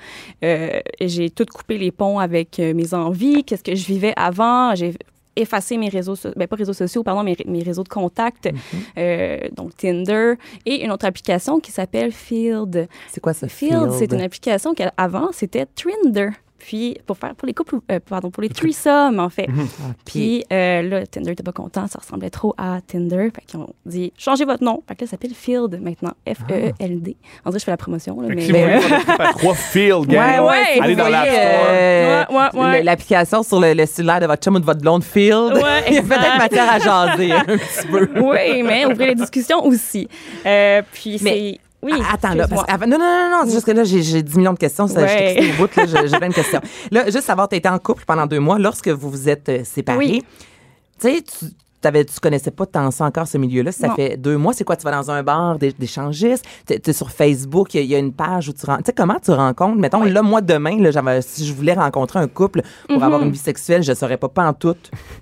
[0.45, 4.75] Euh, j'ai tout coupé les ponts avec mes envies, qu'est-ce que je vivais avant.
[4.75, 4.95] J'ai
[5.37, 8.81] effacé mes réseaux, so- ben pas réseaux sociaux, pardon, mes, mes réseaux de contact, Mhm.
[8.99, 10.35] euh, donc Tinder,
[10.67, 12.89] et une autre application qui s'appelle Field.
[13.09, 13.49] C'est quoi ça?
[13.49, 16.31] Field, c'est une application qu'avant, c'était Trinder.
[16.65, 19.49] Puis, pour faire, pour les couples, euh, pardon, pour les threesomes, en fait.
[20.05, 23.31] Puis euh, là, Tinder n'était pas content, ça ressemblait trop à Tinder.
[23.35, 24.81] Fait qu'ils ont dit, changez votre nom.
[24.87, 27.17] Fait que là, ça s'appelle Field maintenant, F-E-E-L-D.
[27.45, 28.43] En vrai, je fais la promotion, là, Fait mais...
[28.43, 31.67] si vous trois field, Ouais, gang, ouais, si allez dans l'App voyez, Store.
[31.69, 32.83] euh, Ouais, ouais, ouais.
[32.85, 35.55] L'application sur le, le cellulaire de votre chum ou de votre blonde Field.
[35.55, 38.09] Ouais, Il y a peut-être matière à jaser un petit peu.
[38.21, 40.09] oui, mais ouvrez les discussions aussi.
[40.47, 41.59] Euh, puis c'est...
[41.83, 44.03] Oui, Ah, Attends, là, parce qu'avant- non, non, non, non, c'est juste que là, j'ai
[44.03, 44.87] j'ai 10 millions de questions.
[44.87, 45.37] Ça, Ouais.
[45.41, 46.61] Je au bout, là, j'ai plein de questions.
[46.91, 48.59] Là, juste savoir, tu été en couple pendant deux mois.
[48.59, 50.23] Lorsque vous vous êtes euh, séparés, Oui.
[51.01, 51.47] tu sais, tu
[51.81, 53.73] t'avais- tu connaissais pas tant ça encore, ce milieu-là.
[53.73, 53.97] Ça Non.
[53.97, 54.53] fait deux mois.
[54.53, 54.77] C'est quoi?
[54.77, 56.45] Tu vas dans un bar d'é- d'échangistes?
[56.69, 58.85] Tu es sur Facebook, il y a- il y, a une page où tu rencontres.
[58.85, 59.79] Tu sais, comment tu rencontres?
[59.79, 63.33] Mettons, là, moi, demain, là, j'avais- si je voulais rencontrer un couple pour avoir une
[63.33, 64.77] vie sexuelle, je saurais pas, pas en tout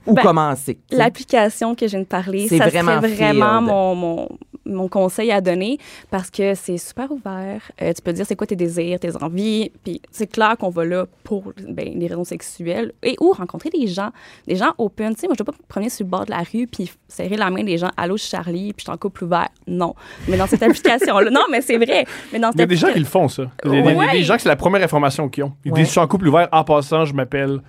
[0.07, 0.13] où.
[0.13, 0.79] Ben, commencer.
[0.91, 4.29] L'application que je viens de parler, C'est ça vraiment serait vraiment mon, mon,
[4.67, 5.79] mon conseil à donner
[6.11, 7.63] parce que c'est super ouvert.
[7.81, 9.71] Euh, tu peux dire c'est quoi tes désirs, tes envies.
[9.85, 13.87] Puis c'est clair qu'on va là pour ben, les raisons sexuelles et ou rencontrer des
[13.87, 14.11] gens,
[14.47, 15.15] des gens open.
[15.15, 16.67] Tu sais, moi, je ne vais pas me promener sur le bord de la rue
[16.67, 17.91] puis serrer la main des gens.
[17.97, 19.49] Allô, je suis Charlie, puis je suis en couple ouvert.
[19.67, 19.95] Non.
[20.29, 22.05] Mais dans cette application-là, non, mais c'est vrai.
[22.33, 23.45] Mais dans cette Il y a des gens qui le font, ça.
[23.65, 24.13] Il y a des, Ouais.
[24.13, 25.53] des gens que c'est la première information qu'ils ont.
[25.65, 25.79] Ils Ouais.
[25.79, 27.61] disent, je suis en couple ouvert, en passant, je m'appelle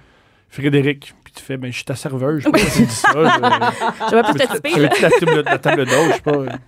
[0.50, 1.14] Frédéric.
[1.34, 2.40] Puis tu fais, ben, je suis ta serveuse.
[2.42, 3.10] Je sais pas pourquoi tu dis ça.
[3.14, 4.90] Je- Je vais plus Tu te typer, veux là.
[5.02, 6.60] la table, la table d'eau, je sais pas.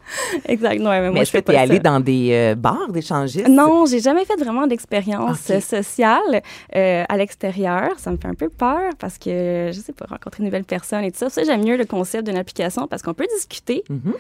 [0.46, 0.80] Exact.
[0.80, 1.82] Non, mais moi, est-ce que tu es pas allé ça.
[1.82, 3.48] dans des euh, bars d'échangistes?
[3.50, 6.42] Non, j'ai jamais fait vraiment d'expérience sociale
[6.76, 7.90] euh, à l'extérieur.
[7.98, 11.04] Ça me fait un peu peur parce que, je sais pas, rencontrer une nouvelle personne
[11.04, 11.30] et tout ça.
[11.30, 14.14] Ça, j'aime mieux le concept d'une application parce qu'on peut discuter, Mhm.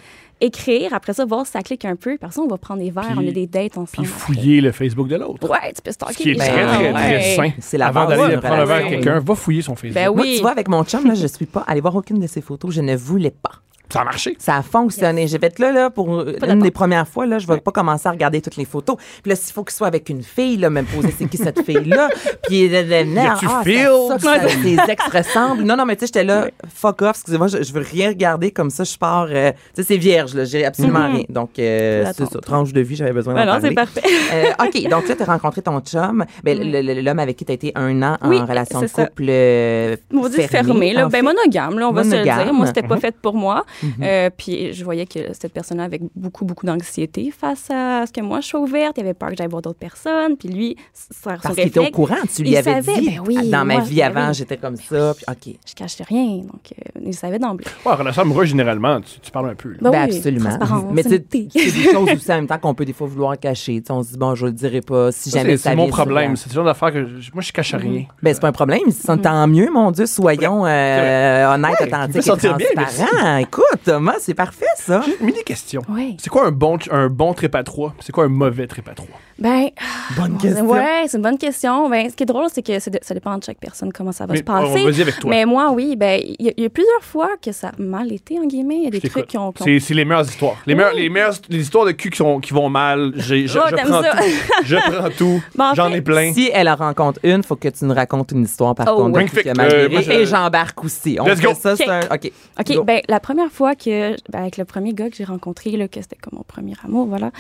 [0.44, 2.14] Écrire, après ça, voir si ça clique un peu.
[2.14, 4.08] Après ça, on va prendre des verres, Puis- on a des dates ensemble.
[4.08, 5.50] Puis fouiller le Facebook de l'autre.
[5.50, 6.14] Ouais, tu peux stalker.
[6.14, 7.36] Ce qui est très, très, très ouais.
[7.36, 7.52] sain.
[7.60, 8.90] C'est la Avant d'aller prendre un verre relation.
[8.90, 9.96] quelqu'un, va fouiller son Facebook.
[9.96, 10.34] Ben Moi, oui.
[10.36, 12.74] tu vois, avec mon chum, là, je suis pas allée voir aucune de ses photos.
[12.74, 13.52] Je ne voulais pas.
[13.94, 14.36] Ça a marché.
[14.40, 15.28] Ça a fonctionné.
[15.28, 18.12] J'ai fait là, là, pour une des premières fois, là, je vais pas commencer à
[18.12, 18.98] regarder toutes les photos.
[19.22, 21.64] Puis là, s'il faut qu'il soit avec une fille, là, me poser c'est qui cette
[21.64, 22.10] fille-là?
[22.48, 25.64] Puis, là, là, a-tu ah, ça que ça- ses ex ressemblent.
[25.64, 28.52] Non, non, mais tu sais, j'étais là, fuck off, excusez-moi, je, je veux rien regarder
[28.52, 29.28] comme ça, je pars.
[29.30, 31.16] euh, tu sais, c'est vierge, là, j'ai absolument Mhm.
[31.16, 31.24] rien.
[31.30, 33.92] Donc, euh, c'est ça, tranche de vie, j'avais besoin d'en Ben non, c'est parler.
[33.94, 34.02] parfait.
[34.34, 37.46] Euh, OK, donc là, tu as rencontré ton chum, ben, le- le- l'homme avec qui
[37.46, 39.06] tu as été un an Oui, en relation de ça.
[39.06, 41.08] couple euh, On va dire fermée, fermé, là.
[41.10, 42.52] Ben, monogame, là, on va se le dire.
[42.54, 43.02] Moi, c'était pas Mhm.
[43.02, 43.64] fait pour moi.
[43.84, 43.94] Mhm.
[44.04, 48.22] Euh, puis je voyais que cette personne-là avait beaucoup, beaucoup d'anxiété face à ce que
[48.22, 48.98] moi, je suis ouverte.
[48.98, 50.38] Il avait peur que j'aille voir d'autres personnes.
[50.38, 53.10] Puis lui, son Parce qu'il était au courant, tu lui avais savait, dit.
[53.10, 54.34] ben oui, dans ma moi, vie ben avant, oui.
[54.34, 55.14] j'étais comme ça.
[55.16, 55.56] Puis, OK.
[55.68, 56.38] je cachais rien.
[56.38, 57.66] Donc, euh, il savait d'emblée.
[57.86, 59.76] Ouais, en relation amoureuse, généralement, tu, tu parles un peu.
[59.82, 60.58] Ben Ben oui, absolument.
[60.92, 61.50] Mais c'est des
[61.92, 63.82] choses aussi en même temps qu'on peut des fois vouloir cacher.
[63.82, 65.70] Tu sais, on se dit, bon, je le dirai pas si Ça, jamais c'est ça
[65.72, 66.36] c'est mon problème.
[66.36, 68.06] C'est le genre d'affaire que je- moi, je cache rien.
[68.22, 68.82] Ben, c'est pas un problème.
[68.88, 69.18] Mm.
[69.22, 70.06] Tant mieux, mon Dieu.
[70.06, 73.38] Soyons euh, honnêtes, authentiques et sentir bien, transparents.
[73.38, 75.02] Écoute, Thomas, c'est parfait, ça.
[75.06, 75.82] J'ai une mini question.
[75.90, 76.18] Oui.
[76.20, 77.94] C'est quoi un bon, un bon trip à trois?
[78.00, 79.20] C'est quoi un mauvais trip à trois?
[79.40, 79.70] Ben,
[80.16, 80.66] Bonne bon, question.
[80.68, 81.90] ouais, c'est une bonne question.
[81.90, 84.26] Ben, ce qui est drôle, c'est que de- ça dépend de chaque personne comment ça
[84.26, 84.82] va Mais se passer.
[84.82, 85.30] on vas-y avec toi.
[85.32, 87.72] Mais moi, oui, ben, il y, a- il y a plusieurs fois que ça a
[87.82, 88.78] mal été, en guillemets.
[88.78, 89.52] Il y a des Je trucs qui ont.
[89.58, 90.56] C'est c'est les meilleures histoires.
[90.68, 93.58] Les, meilleures, les meilleures les histoires de cul qui, sont, qui vont mal, j'ai- je,
[93.60, 94.12] Oh, je prends ça.
[94.12, 94.64] tout.
[94.66, 95.42] Je prends tout.
[95.60, 96.34] En J'en fait, ai plein.
[96.34, 98.98] Si elle en rencontre une, faut que tu nous racontes une histoire, par Oh.
[99.10, 99.24] contre.
[99.42, 101.18] qui a mal Euh, moi, Et j'embarque aussi.
[101.20, 101.54] On Let's go.
[101.60, 101.82] ça, OK.
[101.88, 102.00] un...
[102.14, 102.32] OK.
[102.60, 102.84] OK, Go.
[102.84, 106.02] ben, la première fois que, ben, avec le premier gars que j'ai rencontré, là, que
[106.02, 107.32] c'était comme mon premier amour, voilà,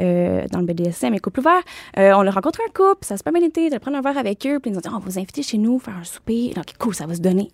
[0.00, 1.18] euh, dans le BDSM et
[1.50, 4.18] euh, on a rencontré un couple, ça s'est pas mal été, de prendre un verre
[4.18, 6.04] avec eux, puis ils nous ont dit, on va vous inviter chez nous, faire un
[6.04, 6.52] souper.
[6.54, 7.50] Donc, cool, ça va se donner.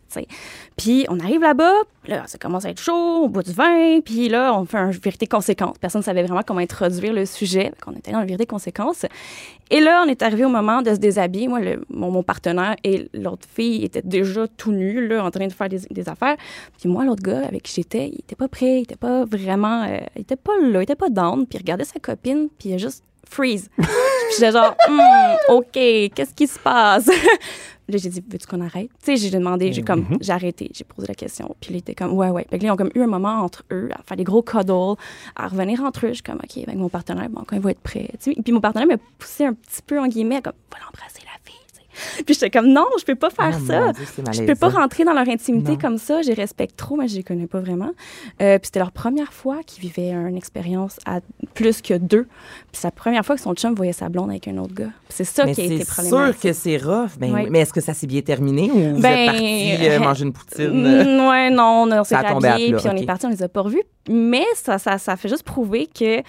[0.77, 1.75] Puis, on arrive là-bas,
[2.07, 4.91] là, ça commence à être chaud, on boit du vin, puis là, on fait un
[4.91, 5.77] vérité conséquence.
[5.81, 9.07] Personne ne savait vraiment comment introduire le sujet, on était dans le vérité conséquence.
[9.71, 11.49] Et là, on est arrivé au moment de se déshabiller.
[11.49, 11.61] Moi,
[11.91, 15.69] mon, mon partenaire et l'autre fille étaient déjà tout nus, là, en train de faire
[15.69, 16.37] des, des affaires.
[16.79, 19.85] Puis moi, l'autre gars avec qui j'étais, il était pas prêt, il était pas vraiment,
[19.85, 21.47] euh, il était pas là, il était pas down.
[21.47, 23.69] Puis il regardait sa copine, puis il a juste freeze.
[24.35, 27.07] j'étais genre, Hmm, ok, qu'est-ce qui se passe?
[27.91, 28.91] Là, j'ai dit, veux-tu qu'on arrête?
[29.03, 31.57] Tu sais, j'ai demandé, j'ai comme, j'ai arrêté, j'ai posé la question.
[31.59, 32.45] Puis là, il était comme, ouais, ouais.
[32.51, 34.97] Puis là, ils ont comme eu un moment entre eux à faire des gros cuddles,
[35.35, 36.09] à revenir entre eux.
[36.11, 38.11] Je suis comme, OK, avec mon partenaire, bon, quand il va être prêt.
[38.23, 41.23] Tu sais, puis mon partenaire m'a poussé un petit peu, en guillemets, comme, va l'embrasser
[41.25, 41.55] la fille.
[42.27, 43.93] Puis j'étais comme, non, je peux pas faire Oh, ça.
[43.93, 45.79] Dieu, c'est Je peux pas rentrer dans leur intimité Non.
[45.79, 46.23] comme ça.
[46.23, 47.91] Je les respecte trop, mais je les connais pas vraiment.
[48.43, 51.21] Euh, puis c'était leur première fois qu'ils vivaient une expérience à
[51.55, 52.25] plus que deux.
[52.25, 54.91] Puis c'est la première fois que son chum voyait sa blonde avec un autre gars.
[55.09, 56.35] C'est ça Mais qui a été c'est problématique.
[56.35, 57.19] sûr que c'est rough.
[57.19, 57.47] Ben, Oui.
[57.51, 60.25] Mais est-ce que ça s'est bien terminé ou vous Ben, êtes partis euh, euh, manger
[60.25, 60.69] une poutine?
[60.71, 63.83] Mm, ouais, non, on, s'est plat, puis on est parti, on les a pas revus.
[64.09, 66.23] Mais ça, ça, fait juste prouver que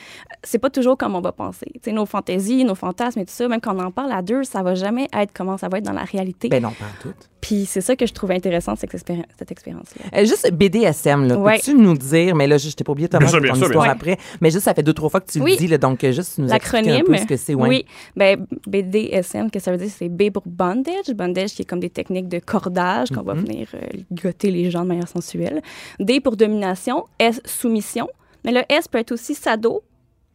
[0.43, 1.67] c'est pas toujours comme on va penser.
[1.75, 4.21] Tu sais, nos fantaisies, nos fantasmes et tout ça, même quand on en parle à
[4.21, 6.49] deux, ça va jamais être comment ça va être dans la réalité.
[6.49, 7.29] Ben non, pas en.
[7.41, 10.05] Puis c'est ça que je trouve intéressant, cette, expéri- cette expérience-là.
[10.19, 11.37] Euh, juste BDSM, là.
[11.37, 11.55] Ouais.
[11.57, 13.65] Peux-tu nous dire, mais là, je t'ai pas oublié Thomas, Bien sûr, ton bien sûr,
[13.67, 15.51] histoire bien après, mais juste, ça fait deux, trois fois que tu Oui.
[15.51, 17.55] le dis, là, donc euh, juste nous expliquer un peu ce que c'est.
[17.55, 17.67] ouais.
[17.69, 17.85] oui,
[18.15, 21.09] ben, BDSM, que ça veut dire, c'est B pour bondage.
[21.15, 23.45] Bondage, qui est comme des techniques de cordage, qu'on va Mhm.
[23.45, 25.61] venir euh, les gens de manière sensuelle.
[25.99, 27.05] D pour domination.
[27.19, 28.07] S, soumission.
[28.45, 29.83] Mais le S peut être aussi sado.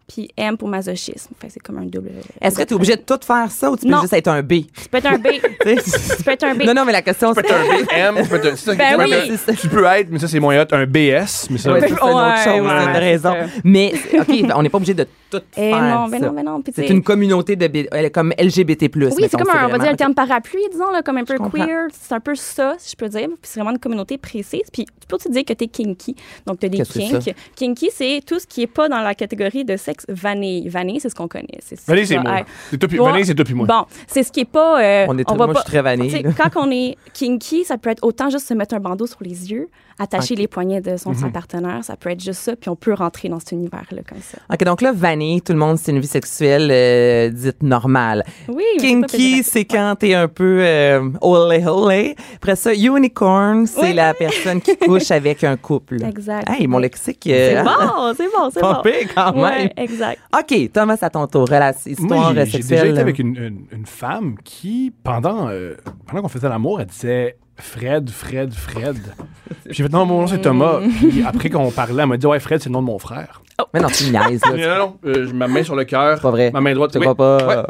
[0.06, 1.32] Puis M pour masochisme.
[1.40, 2.10] Fait c'est comme un double.
[2.40, 4.02] Est-ce que tu es obligé de tout faire ça ou tu peux Non.
[4.02, 4.52] juste être un B?
[4.80, 5.26] Tu peux être un B.
[5.64, 6.62] Tu peux être un B.
[6.64, 7.48] non, non, mais la question, Tu c'est.
[7.48, 9.12] peux être un BM, tu peux être un- ça, Ben tu peux oui.
[9.12, 11.48] être un- Tu peux être, mais ça, c'est moins hot, un BS.
[11.50, 13.34] Mais ça, Ouais, Ben, c'est une autre chose, ouais, t'as raison.
[13.64, 15.80] Mais, OK, on n'est pas obligé de tout Eh faire.
[15.82, 16.62] non, ben non, ben non.
[16.74, 18.90] C'est une communauté de B- comme LGBT+.
[18.96, 21.36] Oui, c'est comme un, on va dire un terme parapluie, disons, là, comme un peu
[21.38, 21.86] queer.
[21.92, 23.28] C'est un peu ça, si je peux dire.
[23.28, 24.62] Puis c'est vraiment une communauté précise.
[24.72, 26.14] Puis tu peux aussi dire que tu es kinky.
[26.46, 27.34] Donc, tu as des kinks.
[27.56, 30.68] Kinky, c'est tout ce qui n'est pas dans la catégorie de sexe vanille.
[30.68, 31.58] Vanille, c'est ce qu'on connaît.
[31.64, 32.40] C'est ce Vanille, c'est moi.
[32.70, 33.66] C'est toi puis- Vanille, c'est toi puis moi.
[33.66, 34.80] Bon, c'est ce qui est pas.
[34.82, 36.22] euh, On est très- va moi, pas, je suis très vanille.
[36.36, 39.50] Quand on est kinky, ça peut être autant juste se mettre un bandeau sur les
[39.50, 39.68] yeux,
[39.98, 41.80] attacher les poignets de son, son partenaire.
[41.82, 44.38] Ça peut être juste ça, puis on peut rentrer dans cet univers-là comme ça.
[44.52, 48.24] OK, donc là, vanille, tout le monde, c'est une vie sexuelle euh, dite normale.
[48.48, 52.16] Oui, c'est Kinky, c'est quand t'es un peu euh, olé olé.
[52.36, 53.92] Après ça, unicorn, c'est Oui.
[53.94, 56.02] la personne qui couche avec un couple.
[56.04, 56.48] Exact.
[56.50, 57.20] Hey, mon lexique.
[57.24, 58.74] C'est euh, bon, c'est bon, c'est bon.
[58.82, 59.42] pire quand même.
[59.44, 60.20] Ouais, exact.
[60.36, 61.48] OK, Thomas, à ton tour.
[61.48, 65.74] Relation, histoire Moi, j'ai- déjà été avec une, une- une femme qui, pendant, euh,
[66.06, 68.98] pendant qu'on faisait l'amour, elle disait Fred, Fred, Fred.
[69.64, 70.80] Puis j'ai fait non, mon nom c'est Thomas.
[70.98, 73.42] Puis après qu'on parlait, elle m'a dit ouais, Fred, c'est le nom de mon frère.
[73.72, 74.78] Mais non, tu niaises, Non, là.
[74.78, 76.16] non, non, euh, ma main sur le cœur.
[76.16, 76.50] C'est pas vrai.
[76.50, 76.90] Ma main droite.
[76.90, 77.04] Tu oui.
[77.04, 77.46] crois pas?
[77.46, 77.62] Ouais.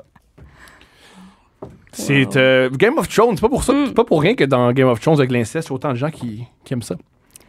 [1.92, 3.36] C'est euh, Game of Thrones.
[3.36, 3.86] C'est pas pour ça, Mm.
[3.88, 5.90] c'est pas pour rien que dans Game of Thrones avec l'inceste, il y a autant
[5.90, 6.96] de gens qui, qui aiment ça.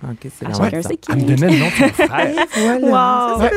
[0.04, 0.90] OK, c'est chacun ça.
[0.90, 1.12] qui.
[1.12, 2.36] Elle me donnait le nom de son frère.
[2.82, 3.40] Wow.
[3.42, 3.52] Ouais.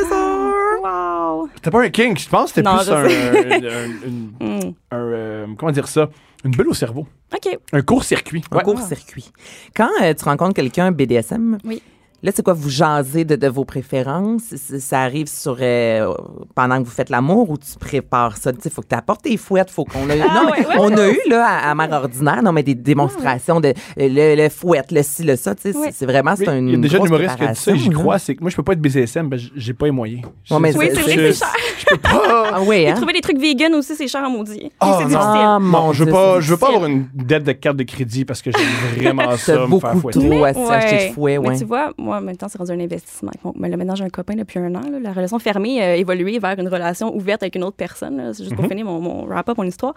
[0.83, 1.49] Wow.
[1.57, 2.53] C'était pas un king, je pense.
[2.53, 6.09] que C'était plus un, un- un- une- un, euh, comment dire ça,
[6.45, 7.59] une bulle au cerveau, OK.
[7.73, 8.43] un court-circuit.
[8.53, 8.63] Un Ouais.
[8.63, 9.31] court-circuit.
[9.77, 11.83] Quand euh, tu rencontres quelqu'un BDSM, Oui.
[12.23, 12.53] Là, c'est quoi?
[12.55, 14.55] Vous jasez de, de vos préférences?
[14.57, 16.13] Ça arrive sur euh,
[16.55, 18.53] pendant que vous faites l'amour ou tu prépares ça?
[18.65, 19.71] Il faut que tu apportes tes fouettes.
[19.71, 21.93] Faut qu'on a, non, mais Ah, ouais, ouais, on a eu là, à, à Mère
[21.93, 25.55] Ordinaire non, mais des démonstrations de le, le fouette, le ci, le ça.
[25.55, 27.73] tu sais, c'est- vraiment c'est une Il y a déjà humoriste qui a dit ça
[27.73, 28.19] et j'y crois.
[28.19, 30.23] C'est que moi, je peux pas être BCSM, ben, j'ai pas les moyens.
[30.51, 31.49] Ouais, mais Oui, c'est- c'est vrai que c'est cher.
[31.79, 32.23] Je peux pas.
[32.51, 32.95] Ah oui, hein?
[32.95, 34.71] trouver des trucs vegan aussi, c'est cher en maudit.
[34.81, 35.09] Ah, c'est non.
[35.11, 35.19] difficile.
[35.23, 37.77] Ah, Non, mon je veux Dieu, pas, je veux pas avoir une dette de carte
[37.77, 38.63] de crédit parce que j'aime
[38.97, 39.53] vraiment ça.
[39.53, 40.19] Me faire beaucoup fouetter.
[40.31, 41.59] trop à s'acheter de fouet, Mais ouais.
[41.59, 43.31] tu vois, moi, maintenant, c'est rendu un investissement.
[43.45, 44.81] Bon, mais là, maintenant, j'ai un copain depuis un an.
[44.91, 44.99] là.
[45.01, 48.33] La relation fermée a évolué vers une relation ouverte avec une autre personne.
[48.35, 48.71] C'est juste pour Mhm.
[48.71, 49.95] finir mon, mon wrap-up, mon histoire.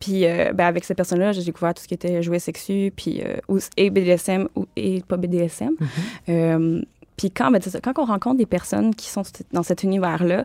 [0.00, 3.22] Puis, euh, ben, avec cette personne-là, j'ai découvert tout ce qui était jouets sexus, puis
[3.24, 5.70] euh, et BDSM ou, et pas BDSM.
[5.80, 5.88] Mhm.
[6.28, 6.82] Euh,
[7.16, 10.44] puis quand, ben, quand on rencontre des personnes qui sont dans cet univers-là,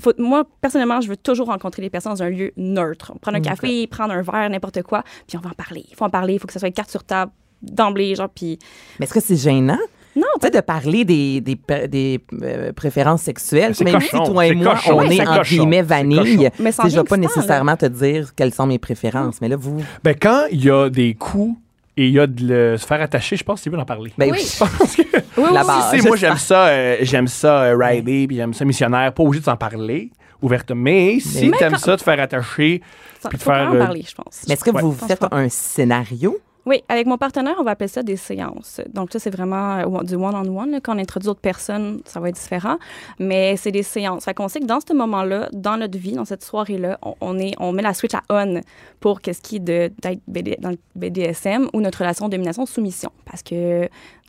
[0.00, 3.12] faut- moi, personnellement, je veux toujours rencontrer les personnes dans un lieu neutre.
[3.20, 5.84] Prendre un café, prendre un verre, n'importe quoi, puis on va en parler.
[5.90, 7.30] Il faut en parler, il faut que ça soit une carte sur table
[7.62, 8.58] d'emblée, genre, puis...
[8.98, 9.78] Mais est-ce que c'est gênant?
[10.16, 11.58] Non, Tu sais, de parler des, des,
[11.88, 15.26] des, euh, préférences sexuelles, C'est même cochon, si toi et moi, cochon, on c'est est
[15.26, 16.50] en guillemets vanille.
[16.60, 19.40] Mais je vais rien pas nécessairement te dire quelles sont mes préférences.
[19.40, 19.80] Mais là, vous...
[20.02, 21.56] Ben, quand il y a des coups
[21.96, 23.84] et il y a de le- se faire attacher, je pense que c'est bien d'en
[23.84, 24.12] parler.
[24.18, 24.38] Ben, Oui.
[24.40, 26.00] Je pense que Oui, oui.
[26.00, 29.40] Si, moi j'aime ça, euh, j'aime ça euh, rider, puis j'aime ça missionnaire, pas obligé
[29.40, 30.10] de s'en parler
[30.42, 30.80] ouvertement.
[30.82, 32.82] Mais si Mais t'aimes quand- ça, te faire attacher,
[33.20, 34.42] Ça, puis quand faire, même en euh, parler, je pense.
[34.46, 34.82] Mais est-ce que Ouais.
[34.82, 36.38] vous faites un scénario?
[36.66, 38.80] Oui, avec mon partenaire, on va appeler ça des séances.
[38.92, 40.80] Donc, ça, c'est vraiment euh, du one-on-one.
[40.82, 42.76] Quand on introduit d'autres personnes, ça va être différent.
[43.18, 44.24] Mais c'est des séances.
[44.24, 47.38] Fait qu'on sait que dans ce moment-là, dans notre vie, dans cette soirée-là, on, on
[47.38, 48.60] est, on met la switch à on
[49.00, 53.10] pour qu'est-ce qui est de- d'être BD dans le BDSM ou notre relation domination-soumission.
[53.30, 53.82] Parce que.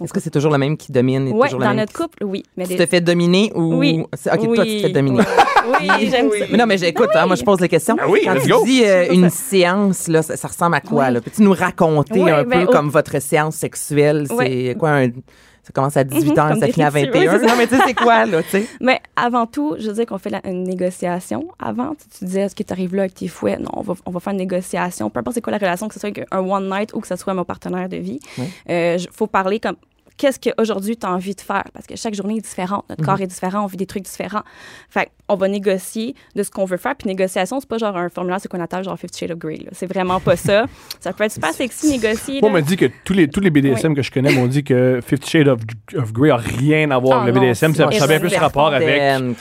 [0.03, 2.43] Est-ce que c'est toujours le même qui domine et Oui, dans même notre couple, oui.
[2.57, 3.75] Mais Tu des- te fais dominer ou...
[3.75, 4.01] Oui.
[4.01, 5.19] OK, toi, tu te fais dominer.
[5.67, 6.45] Oui, oui, j'aime ça.
[6.51, 7.95] Mais non, mais j'écoute, hein, moi, je pose les questions.
[7.99, 8.63] Ah oui, Quand let's tu go.
[8.65, 11.09] dis euh, une séance, là, ça, ça ressemble à quoi?
[11.11, 11.21] Là?
[11.21, 14.25] Peux-tu nous raconter Un ben, peu au- comme votre séance sexuelle?
[14.27, 14.75] C'est Ouais.
[14.77, 15.07] quoi un...
[15.63, 17.21] Ça commence à 18 Mhm, ans, ça finit à rituels, 21.
[17.33, 17.51] ouais, c'est ça.
[17.51, 18.67] non, mais tu sais, c'est quoi, là, tu sais?
[18.81, 21.47] Mais avant tout, je veux dire qu'on fait la- une négociation.
[21.57, 23.57] Avant, tu, tu disais, est-ce que tu arrives là avec tes fouets?
[23.57, 25.09] Non, on va, on va faire une négociation.
[25.09, 27.07] Peu importe c'est quoi la relation, que ce soit avec un one night ou que
[27.07, 28.19] ce soit mon partenaire de vie.
[28.69, 29.75] Il faut parler comme
[30.17, 31.63] qu'est-ce qu'aujourd'hui tu as envie de faire?
[31.73, 32.85] Parce que chaque journée est différente.
[32.87, 34.43] Notre corps est différent, on vit des trucs différents.
[34.89, 36.95] Fait on va négocier de ce qu'on veut faire.
[36.95, 39.59] Puis négociation, c'est pas genre un formulaire sur qu'on attache genre Fifty Shades of Grey.
[39.71, 40.65] C'est vraiment pas ça.
[40.99, 42.39] Ça peut être super sexy négocier.
[42.41, 44.63] moi on m'a dit que tous les, tous les BDSM que je connais m'ont dit
[44.63, 45.59] que Fifty Shades of,
[45.95, 47.73] of Grey a rien à voir Ah avec le non, BDSM.
[47.73, 48.87] c'est Ça, ça a bien plus rapport avec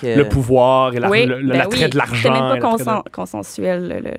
[0.01, 1.89] que- le pouvoir et la- Oui, le- ben oui.
[1.89, 2.14] de l'argent.
[2.14, 3.82] C'était même pas de- consensuel.
[3.89, 4.11] le- le- le-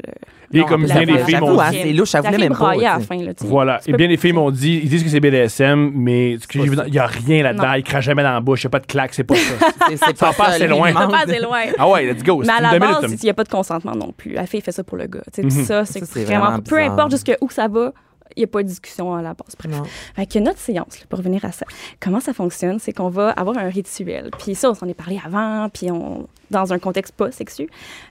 [0.53, 1.78] Et Non, comme puis bien des filles m'ont dit.
[1.82, 2.72] c'est louche, ça même pas.
[2.72, 3.18] à fin.
[3.18, 3.32] Là.
[3.41, 3.80] Voilà.
[3.88, 7.07] Et bien, les filles m'ont dit, ils disent que c'est BDSM, mais il n'y a
[7.07, 7.68] rien là-dedans.
[7.68, 7.74] Non.
[7.74, 9.41] Ils crachent jamais dans la bouche, il n'y a pas de claque, c'est pas ça.
[9.89, 10.93] C'est- c'est Ça va pas ça, assez loin.
[10.93, 11.55] Ça va assez loin.
[11.78, 12.41] Ah ouais, let's go.
[12.43, 14.34] Mais à la base, il n'y a pas de consentement non plus.
[14.34, 15.24] La fille fait ça pour le gars.
[15.38, 15.49] Mhm.
[15.49, 16.45] Ça, c'est Ça, c'est vraiment.
[16.45, 17.91] vraiment Peu importe jusqu'où ça va,
[18.36, 19.55] il n'y a pas de discussion à la base.
[19.57, 20.11] Bref.
[20.15, 21.65] Fait que notre séance, là, pour revenir à ça,
[21.99, 24.31] comment ça fonctionne, c'est qu'on va avoir un rituel.
[24.38, 27.67] Puis ça, on s'en est parlé avant, puis on, dans un contexte pas sexu.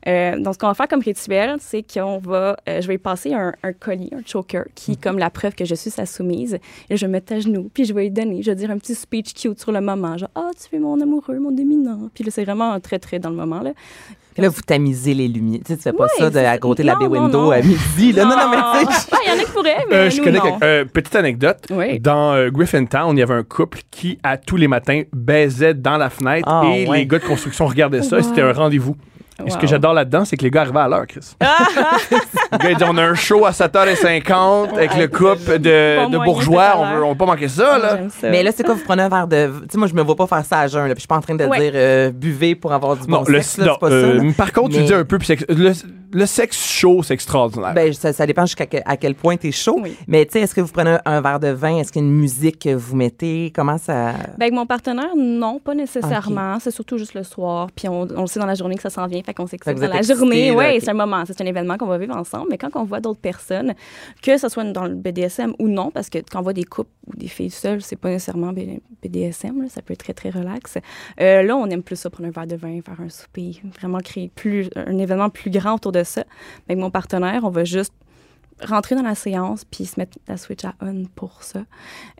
[0.06, 3.32] Euh, donc, ce qu'on va faire comme rituel, c'est qu'on va, euh, je vais passer
[3.34, 6.58] un, un collier, un choker, qui est comme la preuve que je suis sa soumise.
[6.90, 8.70] Et je vais me mettre à genoux, puis je vais lui donner, je vais dire
[8.70, 12.10] un petit speech cute sur le moment, genre, ah, tu es mon amoureux, mon dominant.
[12.14, 13.72] Puis là, c'est vraiment très, très dans le moment, là.
[14.34, 15.60] Puis Là, vous tamisez les lumières.
[15.64, 17.40] Tu sais, tu fais pas ça de, à côté de la Non, bay non, window
[17.44, 17.50] non.
[17.52, 18.12] à midi.
[18.12, 18.24] Là.
[18.24, 18.56] Non, non, mais
[18.86, 19.08] tu sais.
[19.12, 21.58] Ah, Il y en a qui pourraient, mais Euh, je connais euh, petite anecdote.
[21.70, 22.00] Oui.
[22.00, 25.96] Dans euh, Griffintown, il y avait un couple qui, à tous les matins, baisait dans
[25.96, 26.98] la fenêtre Ah, et ouais.
[26.98, 28.96] les gars de construction regardaient ça et c'était un rendez-vous.
[29.44, 31.34] Et ce que j'adore là-dedans, c'est que les gars arrivaient à l'heure, Chris.
[31.40, 36.74] le gars, il dit on a un show à 7h50 avec le couple de, bourgeois,
[36.76, 37.98] on veut, on veut pas manquer ça, là.
[38.20, 38.30] Ça.
[38.30, 39.50] Mais là, c'est quoi, vous prenez un verre de.
[39.62, 40.82] Tu sais, moi, je me vois pas faire ça à jeun.
[40.86, 41.60] Là, puis je suis pas en train de Ouais.
[41.60, 43.94] dire euh, buvez pour avoir du bon Non, le, là, non, c'est pas ça.
[43.94, 44.32] euh, là.
[44.36, 45.72] par contre, tu dis un peu, puis le,
[46.14, 47.74] le sexe chaud, c'est extraordinaire.
[47.74, 49.80] Ben, ça, ça dépend jusqu'à quel, à quel point t'es chaud.
[49.82, 49.96] Oui.
[50.06, 51.78] Mais tu sais, est-ce que vous prenez un, un verre de vin?
[51.78, 53.52] Est-ce qu'il y a une musique que vous mettez?
[53.54, 54.12] Comment ça?
[54.12, 56.58] Ben, avec mon partenaire, non, pas nécessairement.
[56.60, 57.68] C'est surtout juste le soir.
[57.74, 59.22] Puis on, on le sait dans la journée que ça s'en vient.
[59.22, 60.50] Fait qu'on sait que Fait c'est que vous dans la êtes excités, journée.
[60.52, 61.24] Oui, c'est un moment.
[61.26, 62.46] C'est un événement qu'on va vivre ensemble.
[62.50, 63.74] Mais quand on voit d'autres personnes,
[64.22, 66.90] que ce soit dans le BDSM ou non, parce que quand on voit des couples
[67.08, 69.62] ou des filles seules, c'est pas nécessairement BDSM.
[69.62, 70.78] là, ça peut être très, très relax.
[71.20, 73.98] Euh, là, on aime plus ça, prendre un verre de vin, faire un souper, vraiment
[73.98, 76.24] créer plus, un événement plus grand autour de ça.
[76.68, 77.92] Avec mon partenaire, on va juste
[78.62, 81.60] rentrer dans la séance puis se mettre la switch à on pour ça.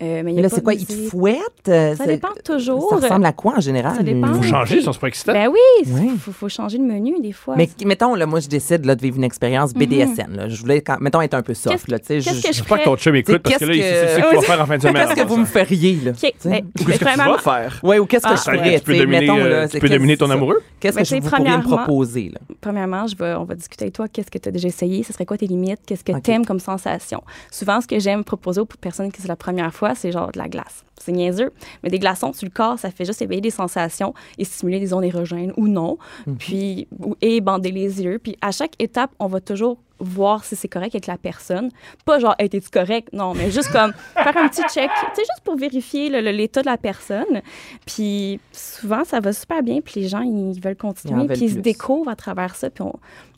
[0.03, 0.75] Euh, mais il là, pas c'est quoi?
[0.75, 1.69] Ils te fouettent?
[1.69, 2.89] euh, Ça dépend toujours.
[2.91, 3.97] Ça ressemble à quoi en général?
[3.97, 4.29] Ça dépend.
[4.29, 5.33] une- Faut changer, sinon c'est pas excitant.
[5.33, 7.55] Ben oui, il faut, faut changer le menu des fois.
[7.57, 10.35] Mais mettons, là, moi, je décide là, de vivre une expérience BDSN.
[10.37, 10.49] là.
[10.49, 11.89] Je voulais, quand, mettons, être un peu soft.
[11.91, 13.65] Là, tu sais, qu'est-ce je- que je- je J'espère que ton chum écoute parce que
[13.65, 15.09] là, il c'est que- ce qu'il va faire en fin de semaine.
[15.09, 15.99] Qu'est-ce que vous me feriez?
[16.05, 16.13] Là?
[16.45, 17.81] Ben, Ou qu'est-ce que tu vas faire?
[17.83, 18.79] Ouais, ou qu'est-ce que Ah, je ferais?
[18.81, 20.63] Tu peux dominer, euh, ton amoureux?
[20.81, 22.31] Qu'est-ce Ben, que vous pourriez me proposer?
[22.33, 22.41] Là?
[22.61, 24.09] Premièrement, je vais, on va discuter avec toi.
[24.09, 25.03] Qu'est-ce que tu as déjà essayé?
[25.03, 25.81] Ce serait quoi tes limites?
[25.87, 27.23] Qu'est-ce que Aimes comme sensation?
[27.51, 30.39] Souvent, ce que j'aime proposer aux personnes qui c'est la première fois, c'est genre de
[30.39, 30.85] la glace.
[31.05, 31.53] C'est niaiseux,
[31.83, 34.95] mais des glaçons sur le corps, ça fait juste éveiller des sensations et stimuler des
[34.95, 35.99] ondes érogènes ou non.
[36.39, 38.19] Puis, ou- et bander les yeux.
[38.19, 41.71] Puis, à chaque étape, on va toujours voir si c'est correct avec la personne.
[42.05, 43.09] Pas genre, hey, t'es-tu correct?
[43.13, 44.91] Non, mais juste comme faire un petit check.
[44.91, 47.43] Tu sais, juste pour vérifier le- le- l'état de la personne.
[47.87, 49.81] Puis, souvent, ça va super bien.
[49.81, 51.27] Puis, les gens, ils veulent continuer.
[51.29, 52.71] Puis, ils se découvrent à travers ça.
[52.71, 52.93] Puis, on,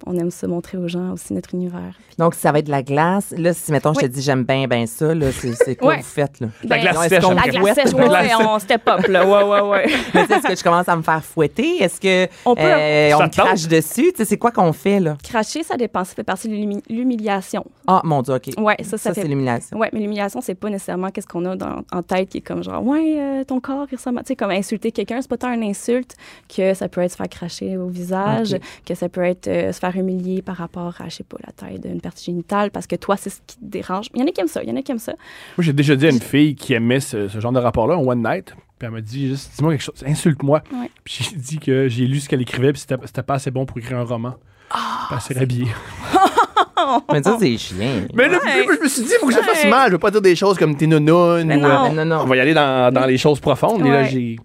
[0.07, 1.93] on aime se montrer aux gens aussi notre univers.
[2.09, 3.35] Puis, Donc, ça va être de la glace.
[3.37, 5.97] Là, si, mettons, je te dis j'aime bien, bien ça, là, c'est c'est quoi Ouais.
[5.99, 6.41] vous faites?
[6.41, 6.49] Là?
[6.65, 7.23] La Ben, glace sèche.
[7.23, 9.27] la sèche, La ouais, ouais, on step up, là.
[9.27, 9.87] Ouais, ouais, ouais.
[10.15, 11.83] Mais tu sais, Est-ce que je commence à me faire fouetter?
[11.83, 14.11] Est-ce que On peut- euh, on crache dessus?
[14.13, 15.17] Tu sais, c'est quoi qu'on fait, là?
[15.23, 16.05] Cracher, ça dépend.
[16.05, 17.65] Ça fait partie de l'humi- l'humiliation.
[17.87, 18.51] Ah, mon Dieu, OK.
[18.59, 19.77] Ouais, ça, ça, Ça, fait c'est l'humiliation.
[19.79, 22.63] Ouais, mais l'humiliation, c'est pas nécessairement qu'est-ce qu'on a dans- en tête qui est comme
[22.63, 24.19] genre, ouais, euh, ton corps, il ressemble.
[24.21, 26.15] Tu sais, comme insulter quelqu'un, c'est pas tant une insulte
[26.55, 29.79] que ça peut être se faire cracher au visage, que ça peut être euh, se
[29.79, 32.97] faire humilier par rapport à, je sais pas, la taille d'une partie génitale parce que
[32.97, 34.07] toi, c'est ce qui te dérange.
[34.15, 35.13] Il y en a qui aiment ça, il y en a qui aiment ça.
[35.57, 37.99] Moi, j'ai déjà dit à une fille qui aimait ce, ce genre de rapport-là, un
[37.99, 40.63] one night, puis elle m'a dit juste, dis-moi quelque chose, insulte-moi.
[40.73, 40.91] Ouais.
[41.05, 43.65] Puis j'ai dit que j'ai lu ce qu'elle écrivait, puis c'était c'était pas assez bon
[43.67, 44.35] pour écrire un roman.
[44.71, 45.69] Ah, Puis elle s'est rhabillée.
[47.13, 47.77] Mais ça, c'est chiant.
[48.15, 48.65] Mais là, Ouais.
[48.79, 49.71] je me suis dit, il faut que je fasse Ouais.
[49.71, 49.89] mal.
[49.89, 51.61] Je veux pas dire des choses comme t'es nounoune Mais ou.
[51.61, 51.87] non.
[51.87, 52.21] euh, non, non.
[52.23, 53.85] On va y aller dans, dans les choses profondes.
[53.85, 54.37] Et là, j'ai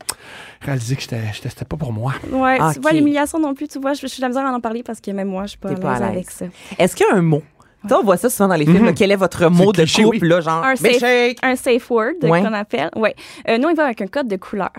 [0.62, 2.14] réalisé que j'étais- j'étais- c'était pas pour moi.
[2.32, 4.46] Ouais, Ah, tu vois, l'humiliation non plus, tu vois, je, je suis de la misère
[4.46, 6.08] à en parler parce que même moi, je suis pas, pas à l'aise.
[6.10, 6.46] avec ça.
[6.80, 7.42] Est-ce qu'il y a un mot?
[7.84, 8.86] Tu sais, on voit ça souvent dans les films.
[8.86, 10.30] là, quel est votre mot de cliché, couple, oui.
[10.30, 11.36] là, genre Un safe-?
[11.42, 12.42] Un safe word Ouais.
[12.42, 12.90] qu'on appelle.
[12.96, 13.16] Ouais.
[13.50, 14.70] Euh, nous, on y va avec un code de couleur.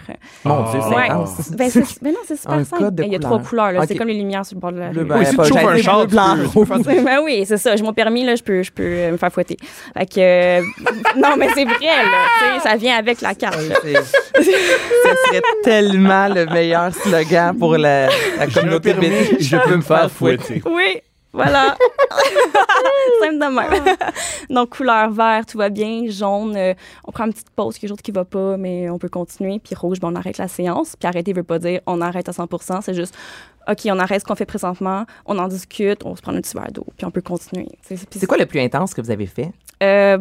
[0.44, 1.08] Mon Dieu, c'est Ouais.
[1.56, 1.70] Ben,
[2.02, 2.82] ben non, c'est super Un simple.
[2.84, 3.30] code de Il y a couleur.
[3.30, 3.84] trois couleurs.
[3.88, 5.04] C'est comme les lumières sur le bord de la rue.
[5.04, 6.36] ben, Oui, si pas- tu un char, blanc,
[6.84, 7.74] ben oui, c'est ça.
[7.76, 9.56] J'ai mon permis, là, je peux, je peux euh, me faire fouetter.
[9.96, 10.62] Fait que, euh,
[11.16, 12.60] non, mais c'est vrai, là.
[12.62, 13.58] Ça vient avec la carte.
[13.60, 18.06] Ce serait tellement le meilleur slogan pour la,
[18.38, 18.94] la communauté
[19.40, 20.62] je peux me faire fouetter.
[20.66, 21.00] Oui,
[21.32, 21.76] voilà.
[23.20, 23.96] Simple de même.
[24.50, 26.04] Donc, couleur vert, tout va bien.
[26.08, 26.74] Jaune, euh,
[27.04, 29.58] on prend une petite pause, quelque chose qui va pas, mais on peut continuer.
[29.58, 30.94] Puis rouge, ben, on arrête la séance.
[30.96, 33.14] Puis arrêter veut pas dire on arrête à 100% c'est juste
[33.68, 36.56] OK, on arrête ce qu'on fait présentement, on en discute, on se prend un petit
[36.56, 37.68] verre d'eau, puis on peut continuer.
[37.82, 39.52] C'est quoi le plus intense que vous avez fait?
[39.82, 40.18] Euh,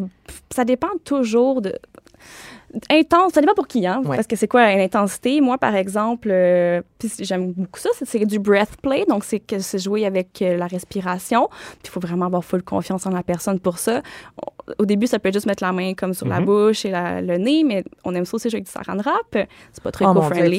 [0.53, 1.73] ça dépend toujours de.
[2.89, 4.01] Intense, ça dépend pour qui, hein?
[4.05, 4.15] Ouais.
[4.15, 5.41] Parce que c'est quoi l'intensité?
[5.41, 9.59] Moi, par exemple, euh, puis j'aime beaucoup ça, c'est- du breath play, donc c'est que
[9.59, 11.49] c'est jouer avec euh, la respiration.
[11.49, 14.01] Puis il faut vraiment avoir full confiance en la personne pour ça.
[14.79, 16.45] Au début, ça peut être juste mettre la main comme sur la Mhm.
[16.45, 19.47] bouche et la- le nez, mais on aime ça aussi jouer avec du saran wrap.
[19.73, 20.13] C'est pas très Oh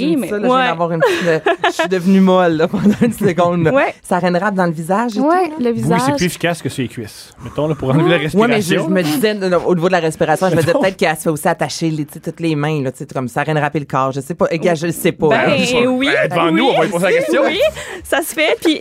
[0.09, 0.67] dis mais ça, là, je viens ouais.
[0.69, 3.65] d'avoir une petite- euh, Je suis devenue molle là, pendant une seconde.
[3.65, 3.73] là.
[3.73, 3.95] Ouais.
[4.03, 5.63] Ça rap dans le visage et Ouais, tout?
[5.63, 6.17] le Oui, c'est visage.
[6.17, 7.33] plus efficace que sur les cuisses.
[7.45, 8.49] Mettons, là, pour enlever la Oui, respiration.
[8.49, 10.97] mais je, je me disais, non, au niveau de la respiration, je me disais peut-être
[10.97, 13.55] qu'elle se fait aussi attacher les, toutes les mains, là, tu sais, comme ça, rien
[13.61, 14.13] rapper le corps.
[14.13, 14.47] Je sais pas.
[14.51, 15.29] Je le sais pas.
[15.29, 15.91] Ben là.
[15.91, 16.09] oui.
[16.09, 17.43] Ben, devant oui, nous, on va lui poser la question.
[17.45, 17.61] Oui,
[18.05, 18.57] ça se fait.
[18.63, 18.81] Puis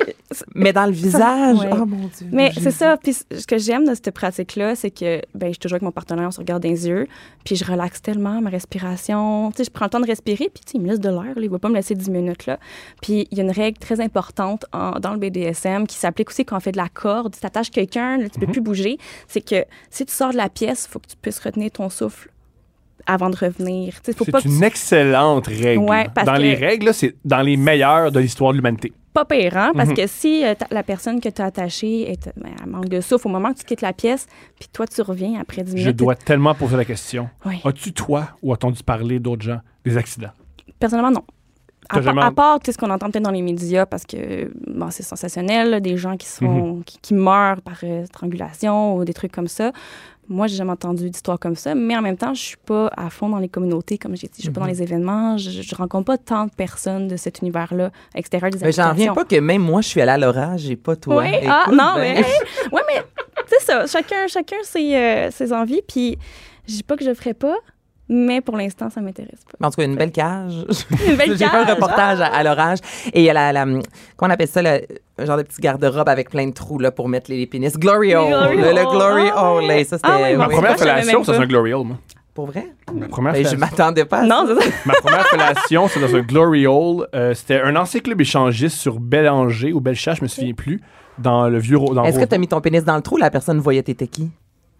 [0.55, 1.69] Mais dans le visage, ouais.
[1.73, 2.27] oh mon Dieu.
[2.31, 2.97] Mais c'est ça.
[2.97, 5.91] Puis ce que j'aime de cette pratique-là, c'est que ben, je suis toujours avec mon
[5.91, 7.07] partenaire, on se regarde dans les yeux,
[7.45, 9.51] puis je relaxe tellement ma respiration.
[9.51, 11.09] Tu sais, je prends le temps de respirer, puis tu sais, il me laisse de
[11.09, 11.33] l'air.
[11.37, 12.45] Il ne va pas me laisser 10 minutes.
[12.45, 12.59] là.
[13.01, 16.45] Puis il y a une règle très importante en- dans le BDSM qui s'applique aussi
[16.45, 17.35] quand on fait de la corde.
[17.39, 18.45] Tu attaches quelqu'un, tu Mhm.
[18.45, 18.97] peux plus bouger.
[19.27, 21.89] C'est que si tu sors de la pièce, il faut que tu puisses retenir ton
[21.89, 22.29] souffle
[23.05, 23.95] avant de revenir.
[24.03, 25.83] C'est une tu- excellente règle.
[25.83, 28.93] Ouais, parce Dans que- les règles, c'est dans les meilleures de l'histoire de l'humanité.
[29.13, 29.71] Pas pire, hein?
[29.75, 29.95] Parce Mhm.
[29.95, 33.27] que si euh, la personne que tu as attachée est, ben, elle manque de souffle
[33.27, 34.27] au moment que tu quittes la pièce,
[34.59, 35.85] puis toi, tu reviens après 10 minutes.
[35.85, 37.29] Je dois tellement poser la question.
[37.45, 37.59] Oui.
[37.65, 40.31] As-tu, toi, ou entendu parler d'autres gens, des accidents?
[40.79, 41.23] Personnellement, non.
[41.97, 45.03] À, jamais- à part ce qu'on entend peut-être dans les médias, parce que bon, c'est
[45.03, 46.83] sensationnel, là, des gens qui, se font, Mhm.
[46.83, 49.71] qui, qui meurent par euh, strangulation ou des trucs comme ça.
[50.29, 53.09] Moi, j'ai jamais entendu d'histoire comme ça, mais en même temps, je suis pas à
[53.09, 54.71] fond dans les communautés, comme j'ai dit, je suis pas dans Mhm.
[54.73, 58.71] les événements, je, je rencontre pas tant de personnes de cet univers-là extérieur des Mais
[58.71, 61.17] j'en reviens pas que même moi, je suis allée à l'orage et pas toi.
[61.21, 62.23] Oui, ah, Écoute, non, ben, mais.
[62.71, 63.01] ouais, mais
[63.47, 63.85] c'est ça.
[63.87, 65.81] Chacun, chacun ses, euh, ses envies.
[65.85, 66.17] Puis,
[66.67, 67.55] je dis pas que je le ferai pas,
[68.13, 69.65] mais pour l'instant, ça m'intéresse pas.
[69.65, 70.53] En tout cas, une belle cage.
[71.07, 71.73] Une belle J'ai fait un cage.
[71.75, 72.79] reportage à, à l'orage.
[73.13, 73.81] Et il y a la, la- comment
[74.23, 74.81] on appelle ça, le,
[75.17, 77.77] un genre de petit garde-robe avec plein de trous là, pour mettre les pénis.
[77.77, 78.29] Glory hole.
[78.29, 79.65] Le, glory Ah hole.
[79.65, 79.99] là, Ça, c'était.
[80.11, 80.53] Ah ouais, Ma Oui.
[80.55, 81.97] première fellation, c'est un Glory Hole, moi.
[82.33, 82.65] Pour vrai?
[82.93, 84.55] Ma première, Ben, je m'attendais pas à Non, ça.
[84.61, 84.75] c'est ça.
[84.85, 87.07] ma première fellation, c'est dans un Glory Hole.
[87.13, 90.79] Euh, C'était un ancien club échangiste sur Bélanger ou Bellechasse, je me souviens plus.
[91.17, 91.77] dans le vieux.
[92.05, 93.17] Est-ce que tu as mis ton pénis dans le trou?
[93.17, 94.29] La personne voyait t'étais qui?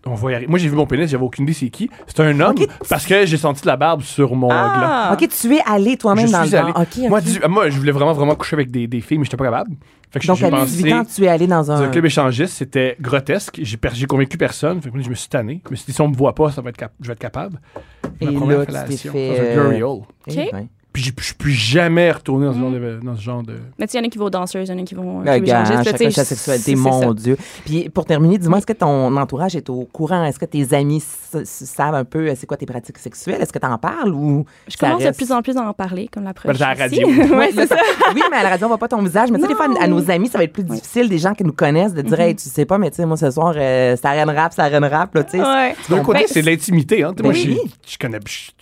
[0.06, 0.50] On va y arriver.
[0.50, 1.90] Moi, j'ai vu mon pénis, j'avais aucune idée c'est qui.
[2.08, 2.56] C'est un homme
[2.90, 5.10] parce que j'ai senti de la barbe sur mon Ah.
[5.12, 5.26] gland.
[5.26, 6.74] OK, tu es allé toi-même Je dans suis le allé.
[6.74, 6.82] bar.
[6.82, 7.24] OK, Moi, OK.
[7.26, 9.72] 18 moi, je voulais vraiment, vraiment coucher avec des, des filles, mais j'étais pas capable.
[10.10, 11.84] Fait que Donc, à pensé 18 ans, tu es allé dans un...
[11.84, 13.60] un club échangiste, c'était grotesque.
[13.62, 14.82] J'ai per- convaincu personne.
[14.82, 15.62] Fait que moi, je me suis tanné.
[15.66, 17.14] Je me suis dit, si on me voit pas, ça va être cap- je vais
[17.14, 17.60] être capable.
[18.20, 20.94] Et Ma première là, fellation fait, dans un ben.
[20.94, 23.54] Puis j'ai- je suis plus jamais retourné dans ce, genre de, dans ce genre de.
[23.80, 24.86] Mais tu sais, il y en a qui vont aux danseuses, il y en a
[24.86, 25.22] qui vont.
[25.22, 27.14] euh, Le club gars, chacun sa sexualité, mon ça.
[27.14, 27.38] Dieu.
[27.66, 30.24] Puis pour terminer, dis-moi, est-ce que ton entourage est au courant?
[30.26, 31.02] Est-ce que tes amis
[31.44, 33.42] savent un peu euh, c'est quoi tes pratiques sexuelles?
[33.42, 35.74] Est-ce que tu en parles ou Je ça commence de plus en plus à en
[35.74, 36.58] parler, comme la preuve.
[36.58, 37.08] Ben, à la radio.
[37.38, 37.76] ouais, ça.
[38.14, 39.32] Oui, mais à la radio, on voit pas ton visage.
[39.32, 41.34] Mais tu sais, des fois, à nos amis, ça va être plus difficile, des gens
[41.34, 42.22] qui nous connaissent, de dire, Mm-hmm.
[42.22, 44.62] hey, tu sais pas, mais tu sais, moi, ce soir, euh, c'est arène rap, c'est
[44.62, 45.40] arène rap, là, tu sais.
[45.42, 45.74] Ouais.
[45.90, 47.04] D'un côté, Ben, c'est de l'intimité.
[47.04, 47.14] Hein.
[47.24, 47.52] Moi, je,
[47.86, 47.98] je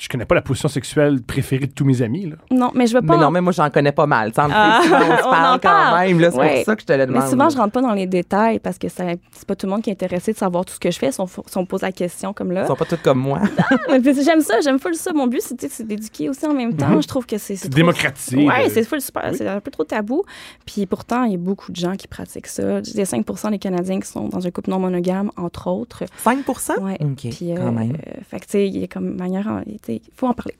[0.07, 2.18] connais pas la position sexuelle préférée de tous mes amis.
[2.27, 2.35] Là.
[2.51, 3.15] Non, mais je veux pas.
[3.17, 4.31] Mais non, mais moi, j'en connais pas mal.
[4.37, 6.19] Ah, souvent, on se on parle en quand même.
[6.19, 6.55] là, C'est Ouais.
[6.57, 7.23] pour ça que je te le demande.
[7.23, 9.81] Mais souvent, je rentre pas dans les détails parce que c'est pas tout le monde
[9.81, 11.91] qui est intéressé de savoir tout ce que je fais si on, si pose la
[11.91, 12.63] question comme là.
[12.63, 13.41] Ils sont pas tous comme moi.
[13.89, 15.11] J'aime ça, j'aime full ça.
[15.13, 16.99] Mon but, c'est d'éduquer aussi en même temps.
[17.01, 17.55] Je trouve que c'est.
[17.55, 18.37] C'est trop- démocratisé.
[18.45, 19.29] Ouais, c'est full super.
[19.31, 19.37] Oui.
[19.37, 20.23] C'est un peu trop tabou.
[20.65, 22.79] Puis pourtant, il y a beaucoup de gens qui pratiquent ça.
[22.79, 26.03] Il y a 5 des Canadiens qui sont dans un couple non monogame, entre autres.
[26.17, 26.39] 5
[26.81, 26.97] Ouais.
[27.01, 27.93] OK, Puis, quand même.
[27.93, 29.47] euh, fait que, tu sais, il y a comme manière.
[29.47, 30.55] en- tu sais, Il faut en parler.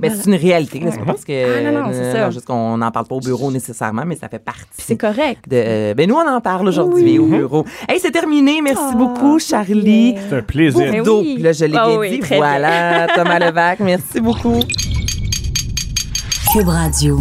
[0.00, 0.22] Mais Voilà.
[0.22, 0.80] c'est une réalité.
[0.82, 0.98] C'est Ouais.
[0.98, 1.66] pas parce que.
[1.66, 2.30] Ah, non, non, c'est ça.
[2.30, 4.62] juste qu'on n'en parle pas au bureau nécessairement, mais ça fait partie.
[4.78, 5.48] c'est correct.
[5.48, 7.64] De, euh, ben nous, on en parle aujourd'hui au bureau.
[7.88, 8.60] Hey, c'est terminé.
[8.62, 10.14] Merci Ah, beaucoup, Charlie.
[10.28, 10.92] C'est un plaisir.
[10.92, 11.20] Bourdeau.
[11.20, 11.34] oui.
[11.34, 12.18] Puis Là, je l'ai Ah bien oui, dit.
[12.20, 13.80] très Voilà, Thomas Levac.
[13.80, 14.60] Merci beaucoup.
[16.52, 17.20] Cube Radio.